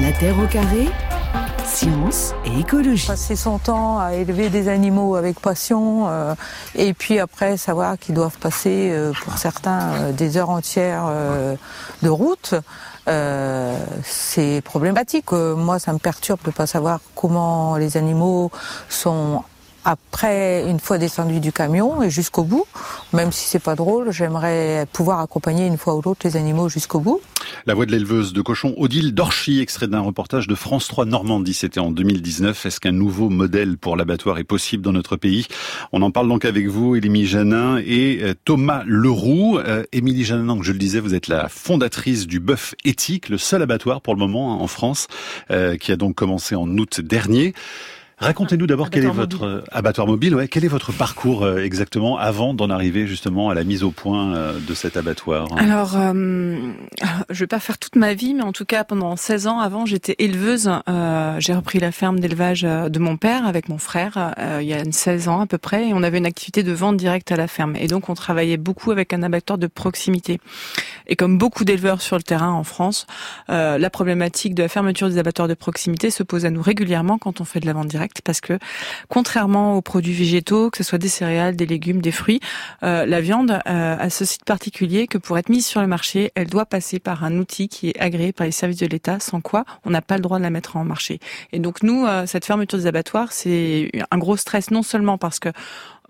[0.00, 0.88] La Terre au carré,
[1.66, 3.06] science et écologie.
[3.06, 6.34] Passer son temps à élever des animaux avec passion euh,
[6.74, 11.10] et puis après savoir qu'ils doivent passer euh, pour certains euh, des heures entières
[12.02, 12.54] de route,
[14.02, 15.32] c'est problématique.
[15.32, 18.50] Moi, ça me perturbe de pas savoir comment les animaux
[18.88, 19.42] sont
[19.84, 22.66] après, une fois descendus du camion et jusqu'au bout,
[23.12, 27.00] même si c'est pas drôle, j'aimerais pouvoir accompagner une fois ou l'autre les animaux jusqu'au
[27.00, 27.20] bout.
[27.66, 31.54] La voix de l'éleveuse de cochons Odile Dorchy, extrait d'un reportage de France 3 Normandie,
[31.54, 32.66] c'était en 2019.
[32.66, 35.46] Est-ce qu'un nouveau modèle pour l'abattoir est possible dans notre pays?
[35.92, 39.58] On en parle donc avec vous, Émilie Janin et euh, Thomas Leroux.
[39.58, 43.38] Euh, Émilie Janin, donc je le disais, vous êtes la fondatrice du Bœuf Éthique, le
[43.38, 45.08] seul abattoir pour le moment hein, en France,
[45.50, 47.54] euh, qui a donc commencé en août dernier.
[48.20, 50.34] Racontez-nous d'abord quel est votre euh, abattoir mobile.
[50.34, 53.90] Ouais, quel est votre parcours euh, exactement avant d'en arriver justement à la mise au
[53.90, 55.48] point euh, de cet abattoir?
[55.56, 56.58] Alors, euh,
[57.30, 59.86] je vais pas faire toute ma vie, mais en tout cas, pendant 16 ans avant,
[59.86, 60.70] j'étais éleveuse.
[60.88, 64.68] Euh, j'ai repris la ferme d'élevage euh, de mon père avec mon frère euh, il
[64.68, 67.32] y a 16 ans à peu près, et on avait une activité de vente directe
[67.32, 67.74] à la ferme.
[67.76, 70.40] Et donc, on travaillait beaucoup avec un abattoir de proximité.
[71.06, 73.06] Et comme beaucoup d'éleveurs sur le terrain en France,
[73.48, 77.18] euh, la problématique de la fermeture des abattoirs de proximité se pose à nous régulièrement
[77.18, 78.58] quand on fait de la vente directe, parce que
[79.08, 82.40] contrairement aux produits végétaux, que ce soit des céréales, des légumes, des fruits,
[82.82, 86.32] euh, la viande euh, a ce site particulier que pour être mise sur le marché,
[86.34, 89.40] elle doit passer par un outil qui est agréé par les services de l'État, sans
[89.40, 91.20] quoi on n'a pas le droit de la mettre en marché.
[91.52, 95.38] Et donc nous, euh, cette fermeture des abattoirs, c'est un gros stress, non seulement parce
[95.38, 95.50] que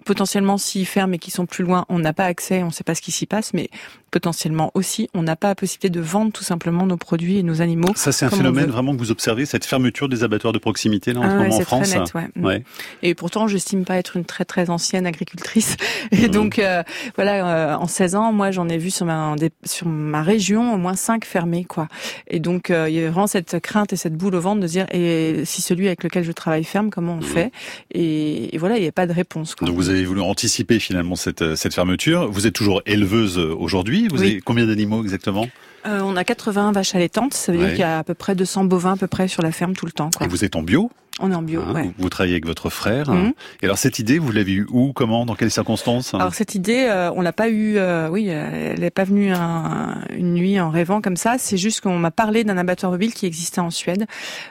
[0.04, 2.84] potentiellement s'ils ferment et qu'ils sont plus loin, on n'a pas accès, on ne sait
[2.84, 3.68] pas ce qui s'y passe, mais
[4.10, 7.62] potentiellement aussi, on n'a pas la possibilité de vendre tout simplement nos produits et nos
[7.62, 7.92] animaux.
[7.94, 11.20] Ça, c'est un phénomène vraiment que vous observez, cette fermeture des abattoirs de proximité là
[11.20, 11.88] en Ah ce moment en France.
[11.90, 12.26] très net, ouais.
[12.34, 12.44] Mm.
[12.44, 12.64] Ouais.
[13.02, 15.76] Et pourtant, j'estime pas être une très très ancienne agricultrice.
[16.10, 16.28] Et Mhm.
[16.28, 16.82] donc, euh,
[17.14, 20.76] voilà, euh, en 16 ans, moi, j'en ai vu sur ma sur ma région au
[20.76, 21.86] moins 5 fermés, quoi.
[22.26, 24.66] Et donc, euh, il y avait vraiment cette crainte et cette boule au ventre de
[24.66, 27.52] dire, et si celui avec lequel je travaille ferme, comment on fait?
[27.92, 29.54] Et, et voilà, il n'y a pas de réponse.
[29.54, 29.68] Quoi.
[29.68, 32.30] Donc vous avez voulu anticiper finalement cette, euh, cette fermeture.
[32.30, 34.08] Vous êtes toujours éleveuse euh, aujourd'hui.
[34.08, 34.26] Vous Oui.
[34.32, 35.48] avez combien d'animaux exactement?
[35.86, 37.64] Euh, on a 80 vaches allaitantes, ça veut Ouais.
[37.66, 39.74] dire qu'il y a à peu près 200 bovins à peu près sur la ferme
[39.74, 40.10] tout le temps.
[40.14, 40.26] Quoi.
[40.26, 40.90] Et vous êtes en bio?
[41.22, 41.82] On est en bio, hein, ouais.
[41.82, 43.10] vous, vous travaillez avec votre frère.
[43.10, 43.32] Mhm.
[43.62, 46.86] Et alors cette idée, vous l'avez eue où Comment Dans quelles circonstances Alors cette idée,
[46.90, 47.76] euh, on l'a pas eu.
[47.76, 51.36] euh, oui, euh, elle n'est pas venue un- une nuit en rêvant comme ça.
[51.38, 54.06] C'est juste qu'on m'a parlé d'un abattoir mobile qui existait en Suède.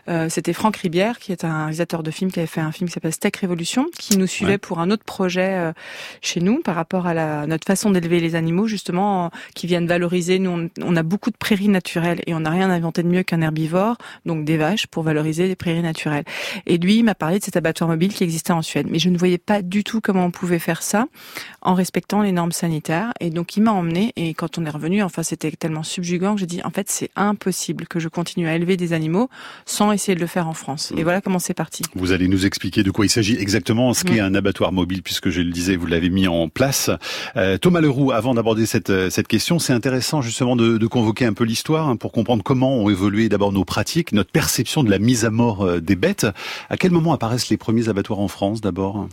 [0.07, 2.87] Euh, C'était Franck Ribière, qui est un réalisateur de films, qui avait fait un film
[2.87, 4.57] qui s'appelle Steak Révolution, qui nous suivait Ouais.
[4.57, 5.71] pour un autre projet
[6.21, 10.39] chez nous par rapport à la, notre façon d'élever les animaux, justement, qui viennent valoriser.
[10.39, 13.23] Nous, on, on a beaucoup de prairies naturelles et on n'a rien inventé de mieux
[13.23, 16.23] qu'un herbivore, donc des vaches, pour valoriser les prairies naturelles.
[16.65, 18.87] Et lui, il m'a parlé de cet abattoir mobile qui existait en Suède.
[18.89, 21.07] Mais je ne voyais pas du tout comment on pouvait faire ça
[21.61, 23.11] en respectant les normes sanitaires.
[23.19, 24.13] Et donc, il m'a emmené.
[24.15, 27.09] Et quand on est revenu, enfin, c'était tellement subjugant que j'ai dit, en fait, c'est
[27.15, 29.29] impossible que je continue à élever des animaux
[29.65, 30.93] sans essayer de le faire en France.
[30.97, 31.83] Et voilà comment c'est parti.
[31.95, 34.33] Vous allez nous expliquer de quoi il s'agit exactement, ce qu'est Mhm.
[34.33, 36.89] un abattoir mobile, puisque je le disais, vous l'avez mis en place.
[37.35, 41.25] Euh, Thomas Leroux, avant d'aborder cette, euh, cette question, c'est intéressant justement de, de convoquer
[41.25, 44.89] un peu l'histoire hein, pour comprendre comment ont évolué d'abord nos pratiques, notre perception de
[44.89, 46.27] la mise à mort euh, des bêtes.
[46.69, 49.07] À quel moment apparaissent les premiers abattoirs en France d'abord?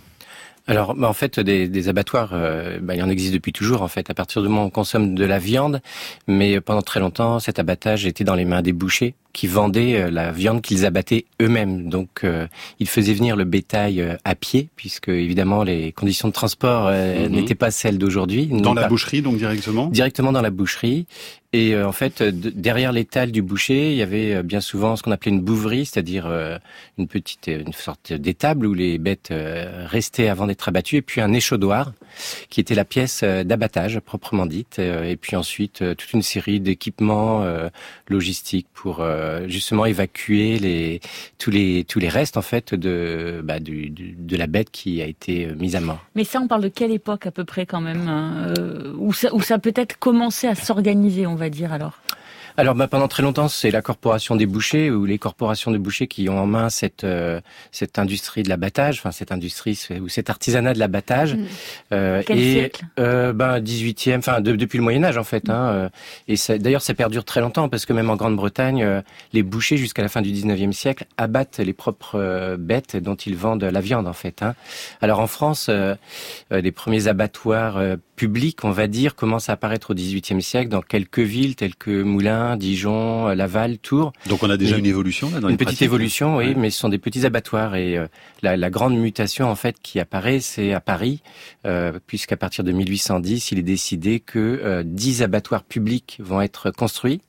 [0.68, 3.82] Alors, bah, en fait, des, abattoirs, euh, bah, il en existe depuis toujours.
[3.82, 5.80] En fait, à partir du moment où on consomme de la viande,
[6.26, 10.10] mais pendant très longtemps, cet abattage était dans les mains des bouchers qui vendaient euh,
[10.10, 11.90] la viande qu'ils abattaient eux-mêmes.
[11.90, 12.46] Donc, euh,
[12.80, 17.28] ils faisaient venir le bétail euh, à pied, puisque évidemment les conditions de transport euh,
[17.28, 17.34] Mhm.
[17.34, 18.46] n'étaient pas celles d'aujourd'hui.
[18.46, 19.88] Dans la Pas- boucherie, donc directement?
[19.88, 21.04] Directement dans la boucherie.
[21.52, 24.60] Et euh, en fait, euh, de- derrière l'étal du boucher, il y avait euh, bien
[24.60, 26.58] souvent ce qu'on appelait une bouverie, c'est-à-dire euh,
[26.98, 31.20] une petite, une sorte d'étable où les bêtes euh, restaient avant d'être abattues, et puis
[31.20, 31.92] un échaudoir
[32.50, 36.22] qui était la pièce euh, d'abattage proprement dite, euh, et puis ensuite euh, toute une
[36.22, 37.68] série d'équipements euh,
[38.08, 41.00] logistiques pour euh, justement évacuer les
[41.38, 45.46] tous les tous les restes en fait de bah, de la bête qui a été
[45.46, 46.04] euh, mise à mort.
[46.14, 49.12] Mais ça, on parle de quelle époque à peu près quand même hein, euh, Où
[49.12, 52.00] ça, où ça peut-être commencé à s'organiser, on va dire alors?
[52.58, 56.06] Alors bah, pendant très longtemps, c'est la corporation des bouchers ou les corporations de bouchers
[56.06, 57.40] qui ont en main cette euh,
[57.70, 61.34] cette industrie de l'abattage, enfin cette industrie ou cet artisanat de l'abattage.
[61.34, 61.44] Mm.
[61.92, 62.84] Euh, Quel et siècle?
[62.98, 65.50] euh, ben 18e, enfin de- depuis le Moyen Âge en fait.
[65.50, 65.88] Hein, euh,
[66.28, 69.02] et d'ailleurs ça perdure très longtemps parce que même en Grande-Bretagne, euh,
[69.34, 73.36] les bouchers jusqu'à la fin du 19e siècle abattent les propres euh, bêtes dont ils
[73.36, 74.42] vendent la viande en fait.
[74.42, 74.54] Hein.
[75.02, 75.70] Alors en France,
[76.50, 77.80] les premiers abattoirs
[78.16, 82.02] publics, on va dire, commencent à apparaître au 18e siècle dans quelques villes telles que
[82.02, 84.12] Moulins, Dijon, euh, Laval, Tours.
[84.28, 86.50] Donc on a déjà Mais- une évolution là dans Une les petite pratiques évolution, oui,
[86.50, 86.54] Ouais.
[86.56, 88.06] mais ce sont des petits abattoirs et euh,
[88.42, 91.22] la, la grande mutation en fait qui apparaît, c'est à Paris,
[91.66, 96.70] euh, puisqu'à partir de 1810, il est décidé que euh, 10 abattoirs publics vont être
[96.70, 97.20] construits.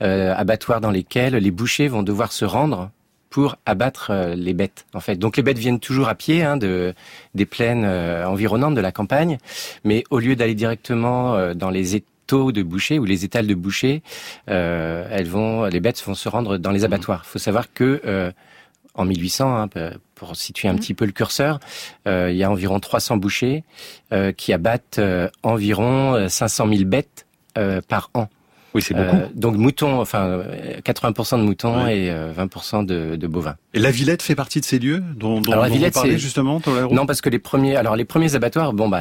[0.00, 2.90] abattoirs dans lesquels les bouchers vont devoir se rendre
[3.30, 5.16] pour abattre les bêtes en fait.
[5.16, 6.94] Donc les bêtes viennent toujours à pied hein, de
[7.34, 9.38] des plaines environnantes de la campagne,
[9.84, 14.02] mais au lieu d'aller directement dans les étaux de boucher ou les étals de boucher,
[14.46, 16.84] elles vont les bêtes vont se rendre dans les mmh.
[16.84, 17.22] abattoirs.
[17.24, 18.32] Il faut savoir que
[18.96, 19.68] en 1800, hein,
[20.14, 20.76] pour situer un mmh.
[20.76, 21.60] petit peu le curseur,
[22.08, 23.62] euh, il y a environ 300 bouchers
[24.12, 27.26] euh, qui abattent euh, environ 500 000 bêtes
[27.88, 28.28] par an.
[28.76, 29.16] Oui, c'est beaucoup.
[29.16, 30.42] Euh, donc moutons, enfin
[30.84, 33.56] 80% de moutons et 20% euh, de, de, bovins.
[33.72, 36.60] Et la Villette fait partie de ces lieux dont, dont, alors, la Villette, vous justement
[36.90, 38.98] Non, parce que les premiers, alors les premiers abattoirs, bon bah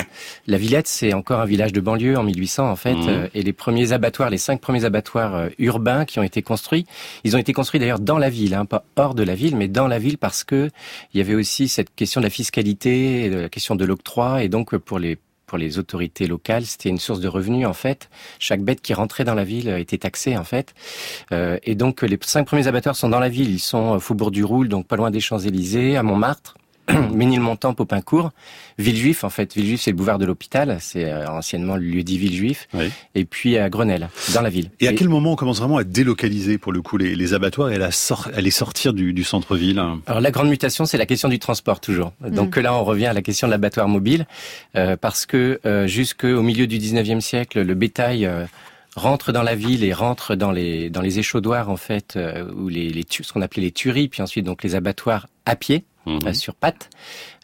[0.47, 3.09] la Villette c'est encore un village de banlieue en 1800 en fait, mmh.
[3.09, 6.85] euh, et les premiers abattoirs, les cinq premiers abattoirs urbains qui ont été construits,
[7.25, 9.67] ils ont été construits d'ailleurs dans la ville, hein, pas hors de la ville, mais
[9.67, 10.69] dans la ville parce que
[11.13, 14.47] il y avait aussi cette question de la fiscalité, de la question de l'octroi, et
[14.47, 18.09] donc pour les pour les autorités locales, c'était une source de revenus en fait.
[18.39, 20.73] Chaque bête qui rentrait dans la ville était taxée en fait.
[21.31, 23.49] Euh, et donc les cinq premiers abattoirs sont dans la ville.
[23.49, 26.55] Ils sont au Faubourg du Roule, donc pas loin des Champs-Élysées, à Montmartre.
[27.13, 28.31] Ménilmontant, Popincourt,
[28.77, 29.53] Villejuif en fait.
[29.55, 32.67] Villejuif c'est le boulevard de l'hôpital, c'est euh, anciennement le lieu dit Villejuif.
[33.15, 34.69] Et puis à Grenelle, dans la ville.
[34.79, 37.81] Et, à quel moment on commence vraiment à délocaliser pour le coup les, abattoirs et
[37.81, 41.79] à, à les sortir du, centre-ville Alors la grande mutation c'est la question du transport
[41.79, 42.13] toujours.
[42.21, 42.61] Donc mm.
[42.61, 44.27] là on revient à la question de l'abattoir mobile
[44.75, 48.29] euh, parce que euh, jusqu'au milieu du 19e siècle le bétail
[48.95, 52.17] rentre dans la ville et rentre dans les dans les échaudoirs en fait
[52.57, 55.85] ou les, les ce qu'on appelait les tueries puis ensuite donc les abattoirs à pied
[56.05, 56.33] Mhm.
[56.33, 56.89] sur pattes.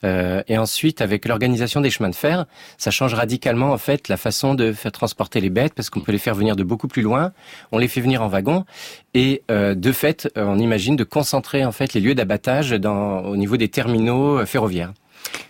[0.04, 2.46] Euh, et ensuite, avec l'organisation des chemins de fer,
[2.78, 6.12] ça change radicalement en fait la façon de faire transporter les bêtes parce qu'on peut
[6.12, 7.32] les faire venir de beaucoup plus loin.
[7.72, 8.66] On les fait venir en wagon
[9.14, 13.58] et euh, de fait, on imagine de concentrer en fait les lieux d'abattage au niveau
[13.58, 14.94] des terminaux euh, ferroviaires.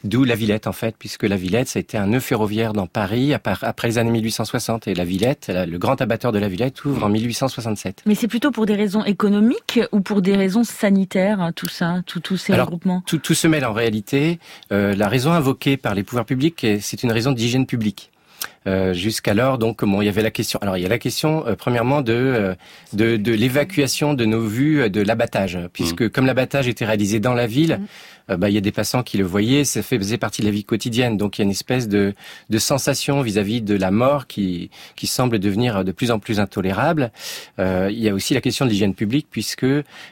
[0.04, 2.88] D'où la Villette en fait, puisque la Villette, ça a été un nœud ferroviaire dans
[2.88, 7.06] Paris après les années 1860 et la Villette, le grand abatteur de la Villette ouvre
[7.06, 8.04] en 1867.
[8.06, 12.38] Mais c'est plutôt pour des raisons économiques ou pour des raisons sanitaires, tout ça, tous
[12.38, 13.04] ces regroupements?
[13.06, 14.40] tout, tout se mêle en réalité.
[14.72, 18.12] Euh, la raison invoquée par les pouvoirs publics, c'est une raison d'hygiène publique.
[18.68, 19.58] Euh, jusqu'alors.
[19.58, 20.60] Donc, bon, il y avait la question.
[20.62, 22.54] Alors, il y a la question, euh, premièrement, de euh,
[22.94, 26.10] de, de l'évacuation de nos vues de l'abattage, puisque mmh.
[26.10, 27.80] comme l'abattage était réalisé dans la ville,
[28.30, 28.36] mmh.
[28.36, 30.64] bah, il y a des passants qui le voyaient, ça faisait partie de la vie
[30.64, 31.18] quotidienne.
[31.18, 32.14] Donc, il y a une espèce de
[32.52, 37.12] de sensation vis-à-vis de la mort qui qui semble devenir de plus en plus intolérable.
[37.58, 39.66] il y a aussi la question de l'hygiène publique, puisque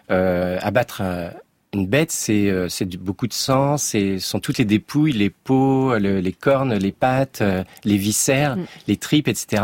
[0.10, 1.04] abattre
[1.74, 5.96] une bête, c'est euh, c'est beaucoup de sang, c'est sont toutes les dépouilles, les peaux,
[5.98, 8.66] les cornes, les pattes, euh, les viscères, mm.
[8.88, 9.64] les tripes, etc.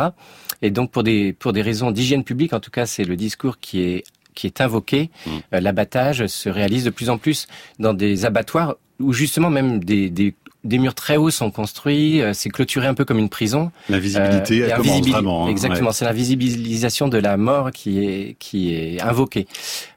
[0.62, 3.60] Et donc pour des pour des raisons d'hygiène publique, en tout cas, c'est le discours
[3.60, 4.04] qui est
[4.36, 5.10] qui est invoqué.
[5.25, 5.30] Mm.
[5.54, 7.48] Euh, l'abattage se réalise de plus en plus
[7.80, 10.36] dans des abattoirs où justement même des, des
[10.66, 13.72] des murs très hauts sont construits, euh, c'est clôturé un peu comme une prison.
[13.88, 15.46] La visibilité, euh, vraiment.
[15.46, 19.48] Hein, exactement, c'est la visibilisation de la mort qui est qui est invoquée.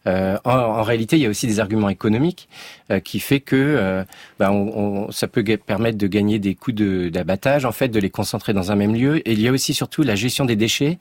[0.08, 2.48] Euh, en, en, réalité, il y a aussi des arguments économiques
[2.90, 4.04] euh, qui fait que euh,
[4.38, 8.08] ben, on, on, ça peut permettre de gagner des coûts d'abattage, en fait, de les
[8.08, 9.18] concentrer dans un même lieu.
[9.28, 10.98] Et il y a aussi surtout la gestion des déchets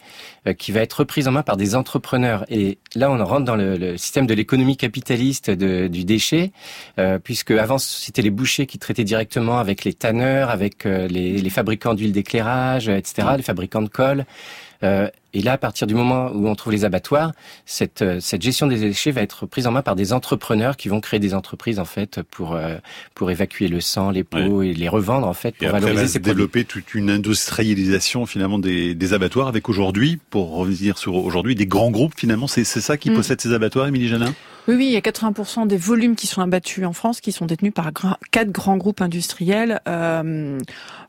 [0.57, 2.45] qui va être reprise en main par des entrepreneurs.
[2.49, 6.51] Et là, on rentre dans le, le système de l'économie capitaliste de, du déchet,
[7.23, 11.49] puisque avant c'était les bouchers qui traitaient directement avec les tanneurs, avec euh, les, les
[11.49, 14.25] fabricants d'huile d'éclairage, etc., les fabricants de colle.
[14.83, 17.31] Euh, et là, à partir du moment où on trouve les abattoirs,
[17.65, 20.89] cette, euh, cette gestion des déchets va être prise en main par des entrepreneurs qui
[20.89, 22.77] vont créer des entreprises en fait pour euh,
[23.15, 26.19] pour évacuer le sang, les peaux et les revendre en fait pour et valoriser ces
[26.19, 31.67] développer toute une industrialisation finalement des, des abattoirs avec aujourd'hui, pour revenir sur aujourd'hui, des
[31.67, 32.47] grands groupes finalement.
[32.47, 33.15] C'est ça qui mm.
[33.15, 34.33] possède ces abattoirs, Émilie Janin
[34.67, 37.45] oui, oui, il y a 80% des volumes qui sont abattus en France qui sont
[37.45, 37.91] détenus par
[38.31, 40.59] quatre grands groupes industriels, euh,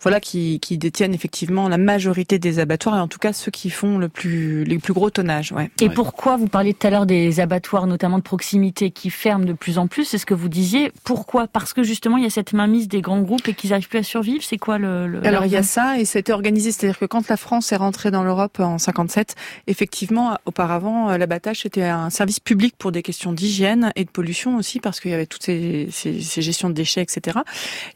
[0.01, 3.71] voilà, qui, qui, détiennent effectivement la majorité des abattoirs et en tout cas ceux qui
[3.71, 5.51] font le plus, les plus gros tonnages.
[5.51, 5.71] Ouais.
[5.81, 9.53] Et pourquoi vous parliez tout à l'heure des abattoirs, notamment de proximité, qui ferment de
[9.53, 10.93] plus en plus C'est ce que vous disiez.
[11.03, 11.49] Pourquoi?
[11.49, 13.99] Parce que justement il y a cette mainmise des grands groupes et qu'ils n'arrivent plus
[13.99, 14.45] à survivre.
[14.45, 17.29] C'est quoi le, le Alors il y a ça et c'était organisé, c'est-à-dire que quand
[17.29, 19.35] la France est rentrée dans l'Europe en 57,
[19.67, 23.48] effectivement, auparavant l'abattage c'était un service public pour des questions d'hygiène
[23.97, 27.03] et de pollution aussi parce qu'il y avait toutes ces, ces, ces, gestions de déchets,
[27.03, 27.39] etc.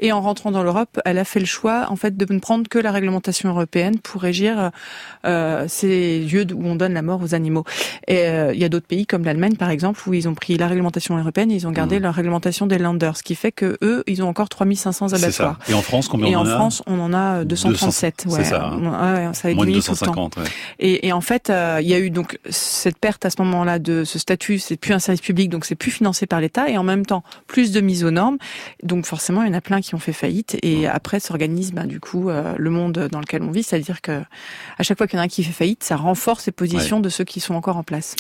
[0.01, 2.69] Et en rentrant dans l'Europe, elle a fait le choix en fait de ne prendre
[2.69, 4.71] que la réglementation européenne pour régir
[5.25, 7.65] euh, ces lieux où on donne la mort aux animaux.
[8.09, 10.57] Et euh, il y a d'autres pays comme l'Allemagne par exemple où ils ont pris
[10.57, 12.03] la réglementation européenne, et ils ont gardé mmh.
[12.03, 15.59] leur réglementation des landers, ce qui fait que eux, ils ont encore 3500 abattoirs.
[15.69, 18.25] Et en France, combien et on en, en France, on en a 237.
[18.27, 18.39] Ouais.
[18.39, 18.67] C'est ça.
[18.67, 19.29] Hein.
[19.29, 20.37] Ouais, ça a été Moins de 250.
[20.37, 20.43] Ouais.
[20.79, 23.79] Et, et, en fait, euh, il y a eu donc cette perte à ce moment-là
[23.79, 24.59] de ce statut.
[24.59, 27.23] C'est plus un service public, donc c'est plus financé par l'État, et en même temps
[27.47, 28.39] plus de mise aux normes.
[28.83, 30.57] Donc forcément, il y en a plein qui ont fait faillite.
[30.63, 34.23] Et après s'organise, ben, du coup, euh, le monde dans lequel on vit, c'est-à-dire que
[34.79, 37.01] à chaque fois qu'il y en a un qui fait faillite, ça renforce les positions
[37.01, 38.17] de ceux qui sont encore en place.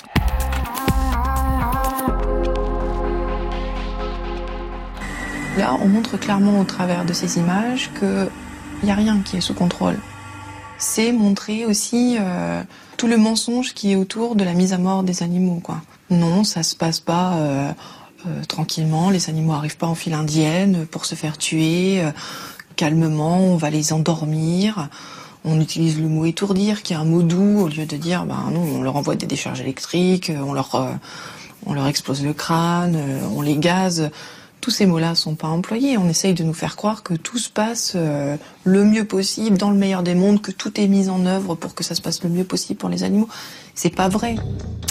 [5.59, 8.29] Là, on montre clairement au travers de ces images qu'il
[8.85, 9.99] n'y a rien qui est sous contrôle.
[10.79, 12.63] C'est montrer aussi euh,
[12.97, 15.61] tout le mensonge qui est autour de la mise à mort des animaux.
[15.63, 15.81] Quoi.
[16.11, 17.73] Non, ça se passe pas euh,
[18.27, 19.11] euh, tranquillement.
[19.11, 22.03] Les animaux arrivent pas en file indienne pour se faire tuer.
[22.77, 24.89] calmement, on va les endormir.
[25.45, 28.51] On utilise le mot étourdir, qui est un mot doux, au lieu de dire, ben
[28.53, 30.99] non, on leur envoie des décharges électriques, on leur,
[31.67, 32.97] on leur explose le crâne,
[33.37, 34.11] on les gaze
[34.63, 35.99] tous ces mots-là sont pas employés.
[35.99, 39.73] On essaye de nous faire croire que tout se passe euh, le mieux possible, dans
[39.73, 42.23] le meilleur des mondes, que tout est mis en œuvre pour que ça se passe
[42.23, 43.29] le mieux possible pour les animaux.
[43.75, 44.37] C'est pas vrai.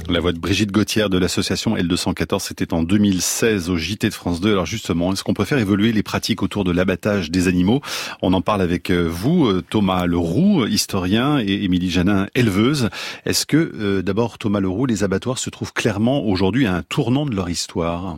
[0.10, 4.42] La voix de Brigitte Gauthier de l'association L214, c'était en 2016 au JT de France
[4.42, 4.52] 2.
[4.52, 7.80] Alors justement, est-ce qu'on peut faire évoluer les pratiques autour de l'abattage des animaux?
[8.22, 12.90] On en parle avec euh, vous, euh, Thomas Leroux, historien, et Émilie Janin, éleveuse.
[13.26, 17.34] Est-ce que, d'abord, Thomas Leroux, les abattoirs se trouvent clairement aujourd'hui à un tournant de
[17.34, 18.18] leur histoire?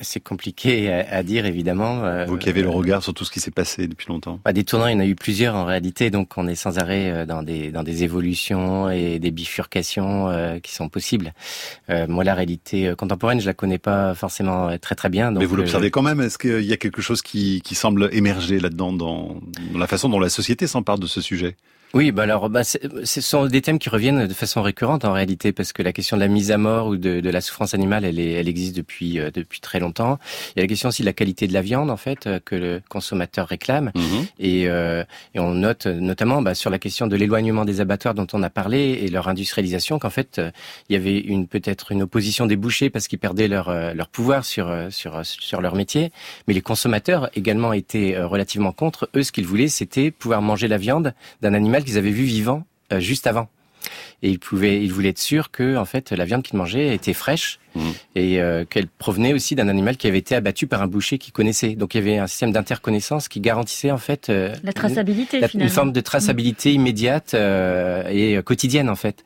[0.00, 2.04] C'est compliqué à, dire évidemment.
[2.04, 4.40] Euh, Vous qui avez le regard sur tout ce qui s'est passé depuis longtemps.
[4.44, 6.78] Bah, des tournants, il y en a eu plusieurs en réalité, donc on est sans
[6.78, 11.32] arrêt euh, dans des dans des évolutions et des bifurcations euh, qui sont possibles.
[12.08, 15.32] moi, la réalité contemporaine, je la connais pas forcément très très bien.
[15.32, 16.20] Donc, Mais vous l'observez quand même.
[16.20, 19.40] Est-ce qu'il y a quelque chose qui qui semble émerger là-dedans dans,
[19.72, 21.56] dans la façon dont la société s'empare de ce sujet?
[21.94, 25.52] Oui, bah alors, bah, ce sont des thèmes qui reviennent de façon récurrente en réalité,
[25.52, 28.06] parce que la question de la mise à mort ou de, de la souffrance animale,
[28.06, 30.18] elle, est, elle existe depuis euh, depuis très longtemps.
[30.48, 32.40] Il y a la question aussi de la qualité de la viande, en fait, euh,
[32.42, 34.26] que le consommateur réclame, mhm.
[34.38, 38.26] et, euh, et, on note notamment bah, sur la question de l'éloignement des abattoirs dont
[38.32, 40.40] on a parlé et leur industrialisation, qu'en fait,
[40.88, 44.44] il y avait une peut-être une opposition des bouchers parce qu'ils perdaient leur leur pouvoir
[44.44, 46.10] sur sur sur leur métier,
[46.48, 49.10] mais les consommateurs également étaient relativement contre.
[49.14, 52.64] Eux, ce qu'ils voulaient, c'était pouvoir manger la viande d'un animal qu'ils avaient vu vivant
[52.92, 53.48] euh, juste avant.
[54.24, 57.12] Et ils pouvaient, ils voulaient être sûrs que en fait la viande qu'ils mangeaient était
[57.12, 57.80] fraîche mmh.
[58.14, 61.32] et euh, qu'elle provenait aussi d'un animal qui avait été abattu par un boucher qu'ils
[61.32, 61.74] connaissait.
[61.74, 65.62] Donc il y avait un système d'interconnaissance qui garantissait en fait euh, la traçabilité, une,
[65.62, 66.74] une forme de traçabilité mmh.
[66.74, 69.24] immédiate et quotidienne en fait.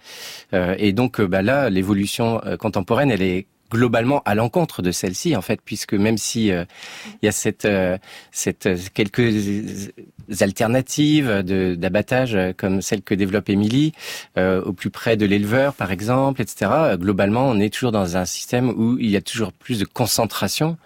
[0.54, 5.60] et donc bah là, l'évolution contemporaine, elle est globalement à l'encontre de celle-ci en fait
[5.64, 6.66] puisque même si il
[7.22, 7.68] y a cette
[8.30, 9.92] cette quelques
[10.40, 13.92] alternatives d'abattage euh, comme celle que développe Émilie,
[14.38, 16.70] euh, au plus près de l'éleveur par exemple, etc.
[16.94, 20.76] Globalement, on est toujours dans un système où il y a toujours plus de concentration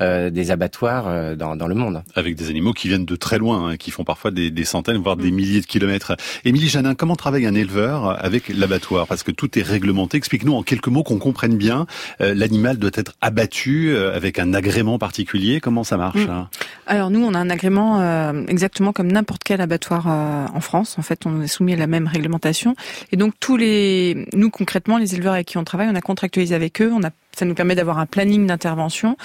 [0.00, 2.02] euh, des abattoirs euh, dans, dans, le monde.
[2.14, 4.96] Avec des animaux qui viennent de très loin, hein, qui font parfois des, des centaines,
[4.98, 5.34] voire des mm.
[5.34, 6.16] milliers de kilomètres.
[6.44, 9.06] Émilie Janin, comment travaille un éleveur avec l'abattoir?
[9.06, 10.16] Parce que tout est réglementé.
[10.16, 11.86] Explique-nous en quelques mots qu'on comprenne bien.
[12.34, 15.60] L'animal doit être abattu avec un agrément particulier.
[15.60, 16.48] Comment ça marche mm.
[16.86, 18.00] Alors nous, on a un agrément
[18.48, 20.96] exactement comme n'importe quel abattoir euh, en France.
[20.98, 22.74] En fait, on est soumis à la même réglementation.
[23.12, 26.54] Et donc tous les, nous concrètement, les éleveurs avec qui on travaille, on a contractualisé
[26.54, 29.16] avec eux, on a ça nous permet d'avoir un planning d'intervention.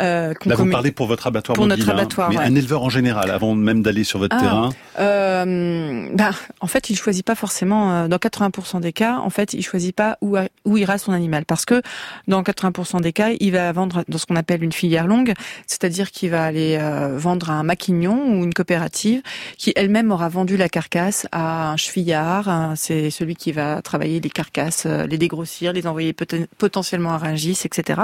[0.00, 1.92] Euh, Là, vous parlez pour votre abattoir pour notre hein.
[1.92, 4.70] abattoir, mais un éleveur en général, avant même d'aller sur votre ah, terrain.
[4.98, 6.30] Euh, bah,
[6.60, 7.92] en fait, il choisit pas forcément.
[7.92, 11.44] Euh, dans 80% des cas, en fait, il choisit pas où où ira son animal,
[11.44, 11.82] parce que
[12.28, 15.34] dans 80% des cas, il va vendre dans ce qu'on appelle une filière longue,
[15.66, 19.22] c'est-à-dire qu'il va aller euh, vendre à un maquignon ou une coopérative
[19.58, 22.72] qui elle-même aura vendu la carcasse à un chevillard.
[22.76, 26.14] C'est celui qui va travailler les carcasses, euh, les dégrossir, les envoyer
[26.58, 28.02] potentiellement à Rungis etc.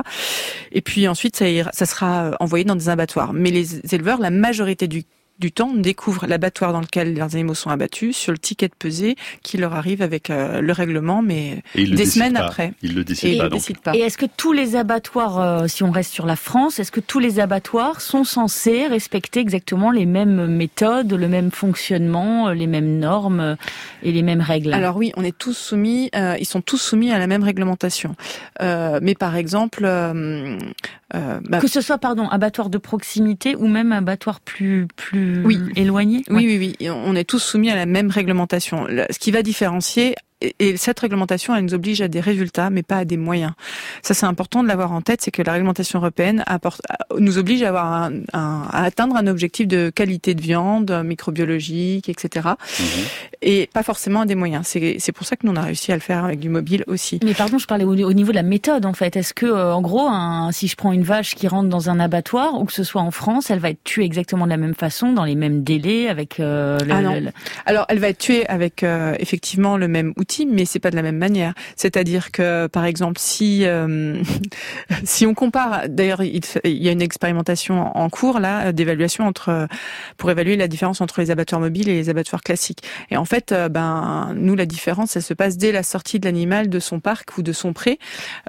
[0.73, 3.33] Et puis ensuite, ça, ça sera euh, envoyé dans des abattoirs.
[3.33, 5.05] Mais les éleveurs, la majorité du
[5.39, 9.17] du temps, découvrent l'abattoir dans lequel leurs animaux sont abattus sur le ticket de pesée
[9.43, 12.73] qui leur arrive avec euh, le règlement, mais des semaines après.
[12.83, 13.49] Ils le décident
[13.83, 16.93] pas, Et est-ce que tous les abattoirs, euh, si on reste sur la France, est-ce
[16.93, 22.55] que tous les abattoirs sont censés respecter exactement les mêmes méthodes, le même fonctionnement, euh,
[22.55, 23.57] les mêmes normes
[24.03, 24.73] et les mêmes règles?
[24.73, 28.17] Alors oui, on est tous soumis, ils sont tous soumis à la même réglementation.
[28.61, 29.83] mais par exemple,
[31.13, 35.61] bah que ce soit pardon abattoir de proximité ou même abattoir plus plus oui.
[35.77, 36.91] éloignés Oui, oui, oui.
[36.91, 38.87] On est tous soumis à la même réglementation.
[39.11, 42.99] Ce qui va différencier et cette réglementation, elle nous oblige à des résultats, mais pas
[42.99, 43.53] à des moyens.
[44.03, 46.83] Ça, c'est important de l'avoir en tête, c'est que la réglementation européenne apporte,
[47.19, 52.49] nous oblige à, avoir un, à atteindre un objectif de qualité de viande, microbiologique, etc.
[52.79, 52.87] Mhm.
[53.41, 54.67] Et pas forcément à des moyens.
[54.67, 57.19] C'est pour ça que nous, on a réussi à le faire avec du mobile aussi.
[57.25, 59.17] Mais pardon, je parlais au, niveau de la méthode, en fait.
[59.17, 61.99] Est-ce que, euh, en gros, un, si je prends une vache qui rentre dans un
[61.99, 64.75] abattoir, ou que ce soit en France, elle va être tuée exactement de la même
[64.75, 67.23] façon, dans les mêmes délais, avec euh, le, ah non.
[67.65, 70.97] Alors, elle va être tuée avec euh, effectivement le même outil mais c'est pas de
[70.97, 71.55] la même manière.
[71.77, 74.23] C'est-à-dire que, par exemple, si euh,
[75.05, 79.69] si on compare, d'ailleurs, il, y a une expérimentation en cours là d'évaluation entre
[80.17, 82.83] pour évaluer la différence entre les abattoirs mobiles et les abattoirs classiques.
[83.11, 86.25] Et en fait, euh, ben nous la différence, elle se passe dès la sortie de
[86.25, 87.99] l'animal de son parc ou de son pré.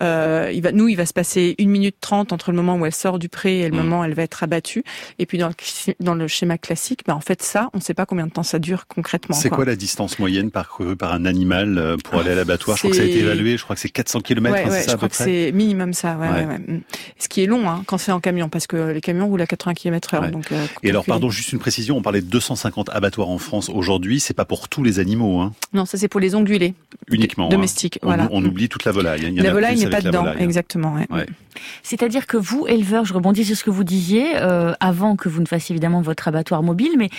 [0.02, 2.86] Euh, il va, nous, il va se passer une minute trente entre le moment où
[2.86, 3.82] elle sort du pré et le mmh.
[3.82, 4.84] moment où elle va être abattue.
[5.20, 7.94] Et puis dans le, dans le schéma classique, ben en fait ça, on ne sait
[7.94, 9.36] pas combien de temps ça dure concrètement.
[9.36, 12.82] C'est quoi la distance moyenne parcourue par un animal euh, pour aller à l'abattoir Je
[12.82, 13.58] crois que ça a été évalué.
[13.58, 14.54] Je crois que c'est 400 km.
[14.54, 16.16] Ouais, ouais, ça, je crois que c'est minimum ça.
[16.18, 16.82] Ouais, mmh.
[17.20, 19.48] Ce qui est long hein, quand c'est en camion, parce que les camions roulent à
[19.48, 20.32] 80 km/h.
[20.32, 20.52] Donc.
[20.52, 21.98] Euh, et alors, pardon, juste une précision.
[21.98, 24.20] On parlait de 250 abattoirs en France aujourd'hui.
[24.20, 25.40] C'est pas pour tous les animaux.
[25.40, 25.54] Hein.
[25.74, 26.74] Non, ça c'est pour les ongulés.
[27.10, 27.48] Uniquement.
[27.48, 27.50] Hein.
[27.50, 28.00] Domestiques.
[28.04, 28.28] voilà.
[28.32, 29.34] On, oublie toute la volaille.
[29.36, 30.98] la volaille n'est pas dedans, exactement.
[31.84, 35.42] C'est-à-dire que vous, éleveurs, je rebondis sur ce que vous disiez, euh, avant que vous
[35.42, 37.10] ne fassiez évidemment votre abattoir mobile, mais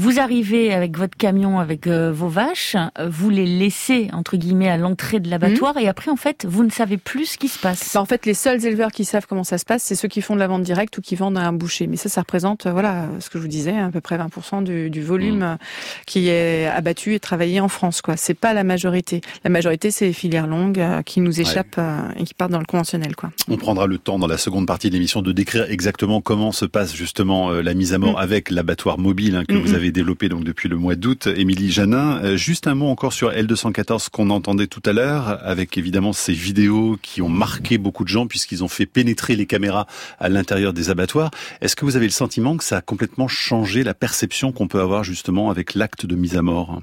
[0.00, 2.74] vous arrivez avec votre camion, avec euh, vos vaches,
[3.06, 5.82] vous les laissez, entre guillemets, à l'entrée de l'abattoir, mhm.
[5.82, 7.92] et après, en fait, vous ne savez plus ce qui se passe.
[7.92, 10.22] Bah, en fait, les seuls éleveurs qui savent comment ça se passe, c'est ceux qui
[10.22, 11.86] font de la vente directe ou qui vendent à un boucher.
[11.86, 14.64] Mais ça, ça représente, euh, voilà, ce que je vous disais, à peu près 20%
[14.64, 15.58] du, du volume mhm.
[16.06, 18.16] qui est abattu et travaillé en France, quoi.
[18.16, 19.20] C'est pas la majorité.
[19.44, 21.80] La majorité, c'est les filières longues qui nous échappent
[22.16, 23.30] et qui partent dans le conventionnel, quoi.
[23.48, 26.64] On prendra le temps dans la seconde partie de l'émission de décrire exactement comment se
[26.64, 28.22] passe justement euh, la mise à mort mm.
[28.22, 31.26] avec l'abattoir mobile hein, que vous avez développé donc depuis le mois d'août.
[31.26, 35.78] Émilie Janin, euh, juste un mot encore sur L214 qu'on entendait tout à l'heure, avec
[35.78, 39.86] évidemment ces vidéos qui ont marqué beaucoup de gens puisqu'ils ont fait pénétrer les caméras
[40.18, 41.30] à l'intérieur des abattoirs.
[41.60, 44.80] Est-ce que vous avez le sentiment que ça a complètement changé la perception qu'on peut
[44.80, 46.80] avoir justement avec l'acte de mise à mort?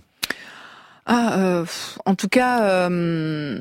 [1.09, 1.65] Ah, euh,
[2.05, 3.59] en tout cas, euh,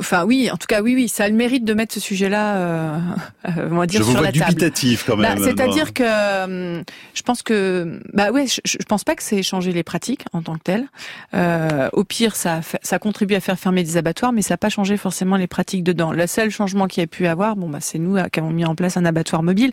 [0.00, 2.56] enfin oui, en tout cas oui, oui, ça a le mérite de mettre ce sujet-là,
[2.56, 2.98] euh,
[3.48, 5.38] euh on va dire je sur vois la dubitatif quand même.
[5.38, 9.42] Bah, C'est-à-dire que euh, je pense que, bah ouais, je, je pense pas que c'est
[9.42, 10.86] changer les pratiques en tant que telles.
[11.34, 14.70] Euh, au pire, ça ça contribue à faire fermer des abattoirs, mais ça n'a pas
[14.70, 16.10] changé forcément les pratiques dedans.
[16.10, 18.74] Le seul changement qui a pu avoir, bon bah c'est nous qui avons mis en
[18.74, 19.72] place un abattoir mobile,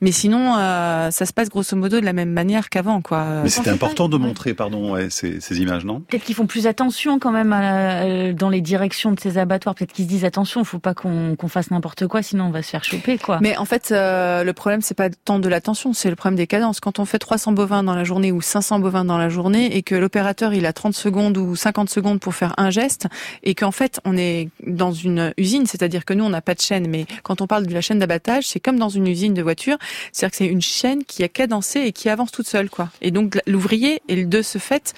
[0.00, 3.42] mais sinon ça se passe grosso modo de la même manière qu'avant, quoi.
[3.44, 6.02] Mais c'était important de montrer, pardon, ouais, ces, ces images, non?
[6.46, 9.74] Plus attention quand même à, dans les directions de ces abattoirs.
[9.74, 12.62] Peut-être qu'ils se disent attention, il faut pas qu'on fasse n'importe quoi, sinon on va
[12.62, 13.18] se faire choper.
[13.40, 16.46] Mais en fait, euh, le problème c'est pas tant de l'attention, c'est le problème des
[16.46, 16.80] cadences.
[16.80, 19.82] Quand on fait 300 bovins dans la journée ou 500 bovins dans la journée et
[19.82, 23.06] que l'opérateur il a 30 secondes ou 50 secondes pour faire un geste
[23.42, 26.60] et qu'en fait on est dans une usine, c'est-à-dire que nous on n'a pas de
[26.60, 29.42] chaîne, mais quand on parle de la chaîne d'abattage, c'est comme dans une usine de
[29.42, 29.76] voiture,
[30.12, 32.88] c'est-à-dire que c'est une chaîne qui est cadencée et qui avance toute seule, quoi.
[33.00, 34.94] Et donc l'ouvrier est de ce fait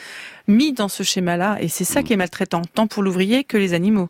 [0.49, 1.59] mis dans ce schéma-là.
[1.61, 4.09] Et c'est ça qui est maltraitant, tant pour l'ouvrier que les animaux.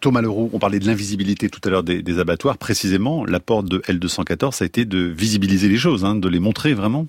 [0.00, 2.58] Thomas Leroux, on parlait de l'invisibilité tout à l'heure des, abattoirs.
[2.58, 6.74] Précisément, l'apport de L214, ça a été de visibiliser les choses, hein, de les montrer
[6.74, 7.06] vraiment.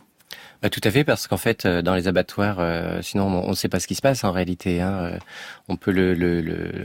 [0.62, 3.56] Bah, tout à fait, parce qu'en fait, euh, dans les abattoirs, euh, sinon on ne
[3.56, 4.80] sait pas ce qui se passe en réalité.
[4.80, 4.94] Hein.
[4.94, 5.18] Euh,
[5.70, 6.42] on peut le, le,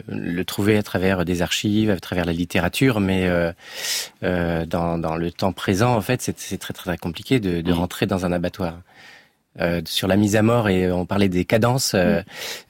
[0.09, 3.29] le, trouver à travers des archives, à travers la littérature, mais
[4.23, 7.75] dans, dans, le temps présent, en fait, c'est très, très compliqué de, de mmh.
[7.75, 8.79] rentrer dans un abattoir.
[9.61, 11.95] Euh, sur la mise à mort et on parlait des cadences.
[11.95, 12.21] Euh,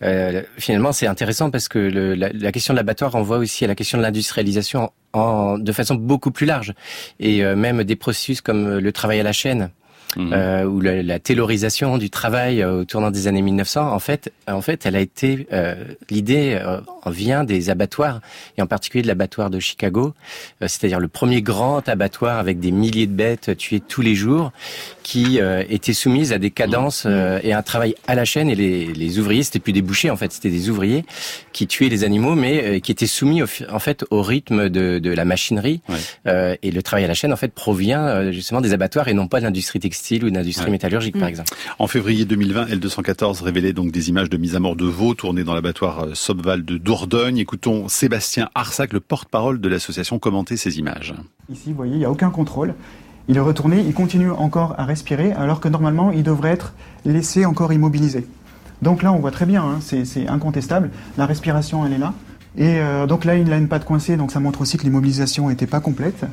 [0.02, 3.68] euh, finalement, c'est intéressant parce que le, la, la, question de l'abattoir renvoie aussi à
[3.68, 6.74] la question de l'industrialisation en, de façon beaucoup plus large
[7.18, 9.70] et même des processus comme le travail à la chaîne.
[10.16, 10.32] Mhm.
[10.32, 14.32] euh, ou la, la, taylorisation du travail euh, au tournant des années 1900, en fait,
[14.48, 15.74] en fait, elle a été euh,
[16.10, 18.20] l'idée euh, vient des abattoirs
[18.56, 20.14] et en particulier de l'abattoir de Chicago,
[20.62, 24.52] euh, c'est-à-dire le premier grand abattoir avec des milliers de bêtes tuées tous les jours,
[25.02, 27.40] qui était soumise à des cadences mhm.
[27.44, 28.48] et un travail à la chaîne.
[28.48, 31.04] Et les, les ouvriers, c'était plus des bouchers en fait, c'était des ouvriers
[31.52, 35.10] qui tuaient les animaux, mais qui étaient soumis au, en fait au rythme de, de
[35.10, 35.80] la machinerie.
[36.26, 39.38] et le travail à la chaîne en fait provient justement des abattoirs et non pas
[39.38, 41.30] de l'industrie textile ou d'industrie métallurgique, par mm.
[41.30, 41.54] exemple.
[41.78, 45.44] En février 2020, L214 révélait donc des images de mise à mort de veaux tournées
[45.44, 47.38] dans l'abattoir euh, Sobval de Dordogne.
[47.38, 51.14] Écoutons Sébastien Arsac, le porte-parole de l'association, commenter ces images.
[51.50, 52.74] Ici, vous voyez, il n'y a aucun contrôle.
[53.28, 57.44] Il est retourné, il continue encore à respirer, alors que normalement, il devrait être laissé
[57.44, 58.26] encore immobilisé.
[58.82, 60.90] Donc là, on voit très bien, hein, c'est incontestable.
[61.18, 62.14] La respiration, elle est là.
[62.58, 65.48] Et euh, donc là, il n'a une patte coincée, donc ça montre aussi que l'immobilisation
[65.48, 66.24] n'était pas complète.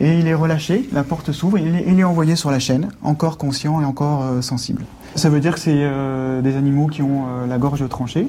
[0.00, 3.36] Et il est relâché, la porte s'ouvre, et il est, envoyé sur la chaîne, encore
[3.36, 4.84] conscient et encore euh, sensible.
[5.16, 8.28] Ça veut dire que c'est euh, des animaux qui ont la gorge tranchée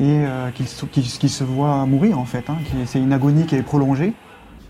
[0.00, 0.22] et
[0.54, 2.44] qui, se voient mourir en fait.
[2.48, 4.12] Hein, c'est une agonie qui est prolongée.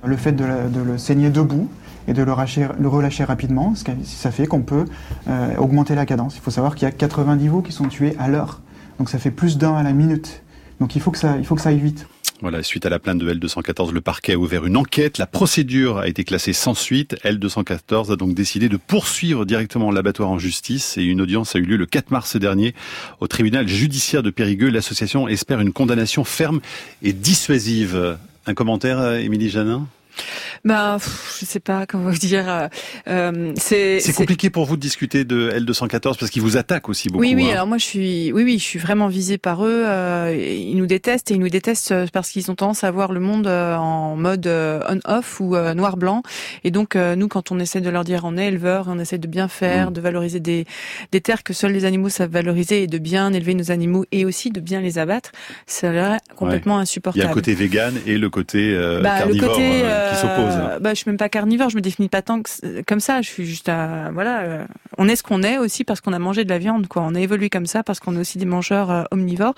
[0.05, 1.69] Le fait de, le saigner debout
[2.07, 2.33] et de le,
[2.79, 4.87] le relâcher rapidement, ça fait qu'on peut
[5.59, 6.37] augmenter la cadence.
[6.37, 8.61] Il faut savoir qu'il y a 90 veaux qui sont tués à l'heure.
[8.99, 10.43] Donc ça fait plus d'un à la minute
[10.81, 12.07] Donc il faut que ça, il faut que ça aille vite.
[12.41, 15.19] Voilà, suite à la plainte de L214, le parquet a ouvert une enquête.
[15.19, 17.17] La procédure a été classée sans suite.
[17.25, 21.63] L214 a donc décidé de poursuivre directement l'abattoir en justice et une audience a eu
[21.63, 22.75] lieu le 4 mars dernier
[23.19, 24.71] au tribunal judiciaire de Périgueux.
[24.71, 26.61] L'association espère une condamnation ferme
[27.03, 28.17] et dissuasive.
[28.47, 29.89] Un commentaire, Émilie Janin?
[30.65, 30.99] Bah,
[31.41, 32.49] je sais pas comment vous dire.
[32.49, 32.69] Euh,
[33.09, 37.21] euh c'est compliqué pour vous de discuter de L214 parce qu'ils vous attaquent aussi beaucoup.
[37.21, 37.49] Oui, oui.
[37.49, 37.55] Hein.
[37.55, 39.85] Alors moi, je suis, oui, oui, je suis vraiment visée par eux.
[39.87, 43.13] Euh, ils nous détestent et ils nous détestent euh, parce qu'ils ont tendance à voir
[43.13, 46.23] le monde euh, en mode on-off ou noir-blanc.
[46.65, 49.27] Et donc, nous, quand on essaie de leur dire, on est éleveur, on essaie de
[49.27, 49.95] bien faire, mm.
[49.95, 50.67] de valoriser des,
[51.13, 54.25] des terres que seuls les animaux savent valoriser et de bien élever nos animaux et
[54.25, 55.33] aussi de bien les abattre,
[55.67, 55.89] c'est
[56.37, 57.19] complètement insupportable.
[57.19, 59.59] Il y a le côté vegan et le côté bah, carnivore
[60.11, 60.58] qui s'oppose.
[60.69, 63.23] Euh, bah, je suis même pas carnivore, je me définis pas tant que, comme ça.
[63.23, 64.65] Je suis juste à, voilà, euh,
[64.97, 67.03] on est ce qu'on est aussi parce qu'on a mangé de la viande, quoi.
[67.03, 69.55] On a évolué comme ça parce qu'on est aussi des mangeurs euh, omnivores.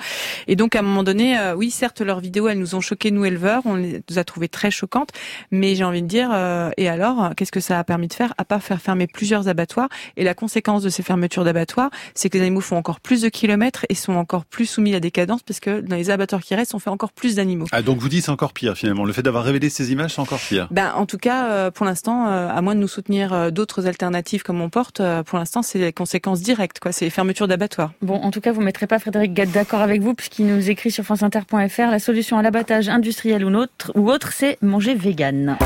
[0.47, 3.25] Et donc, à un moment donné, oui, certes, leurs vidéos, elles nous ont choqués, nous
[3.25, 5.11] éleveurs, on les a trouvées très choquantes.
[5.51, 6.31] Mais j'ai envie de dire,
[6.77, 8.35] et alors, qu'est-ce que ça a permis de faire?
[8.39, 12.39] À part faire fermer plusieurs abattoirs Et la conséquence de ces fermetures d'abattoirs, c'est que
[12.39, 15.43] les animaux font encore plus de kilomètres et sont encore plus soumis à des cadences
[15.43, 17.67] parce que dans les abattoirs qui restent, on fait encore plus d'animaux.
[17.73, 19.05] Ah, donc vous dites c'est encore pire finalement.
[19.05, 20.69] Le fait d'avoir révélé ces images, c'est encore pire.
[20.71, 23.87] Ben, en tout cas, euh, pour l'instant, euh, à moins de nous soutenir euh, d'autres
[23.87, 26.93] alternatives comme on porte, pour l'instant, c'est les conséquences directes, quoi.
[26.93, 27.93] C'est les fermetures d'abattoirs.
[28.03, 30.91] Bon, en tout cas, vous mettrez pas Frédéric Gatt d'accord avec vous, puisqu'il nous écrit
[30.91, 35.57] sur franceinter.fr la solution à l'abattage industriel ou autre, ou autre c'est manger vegan.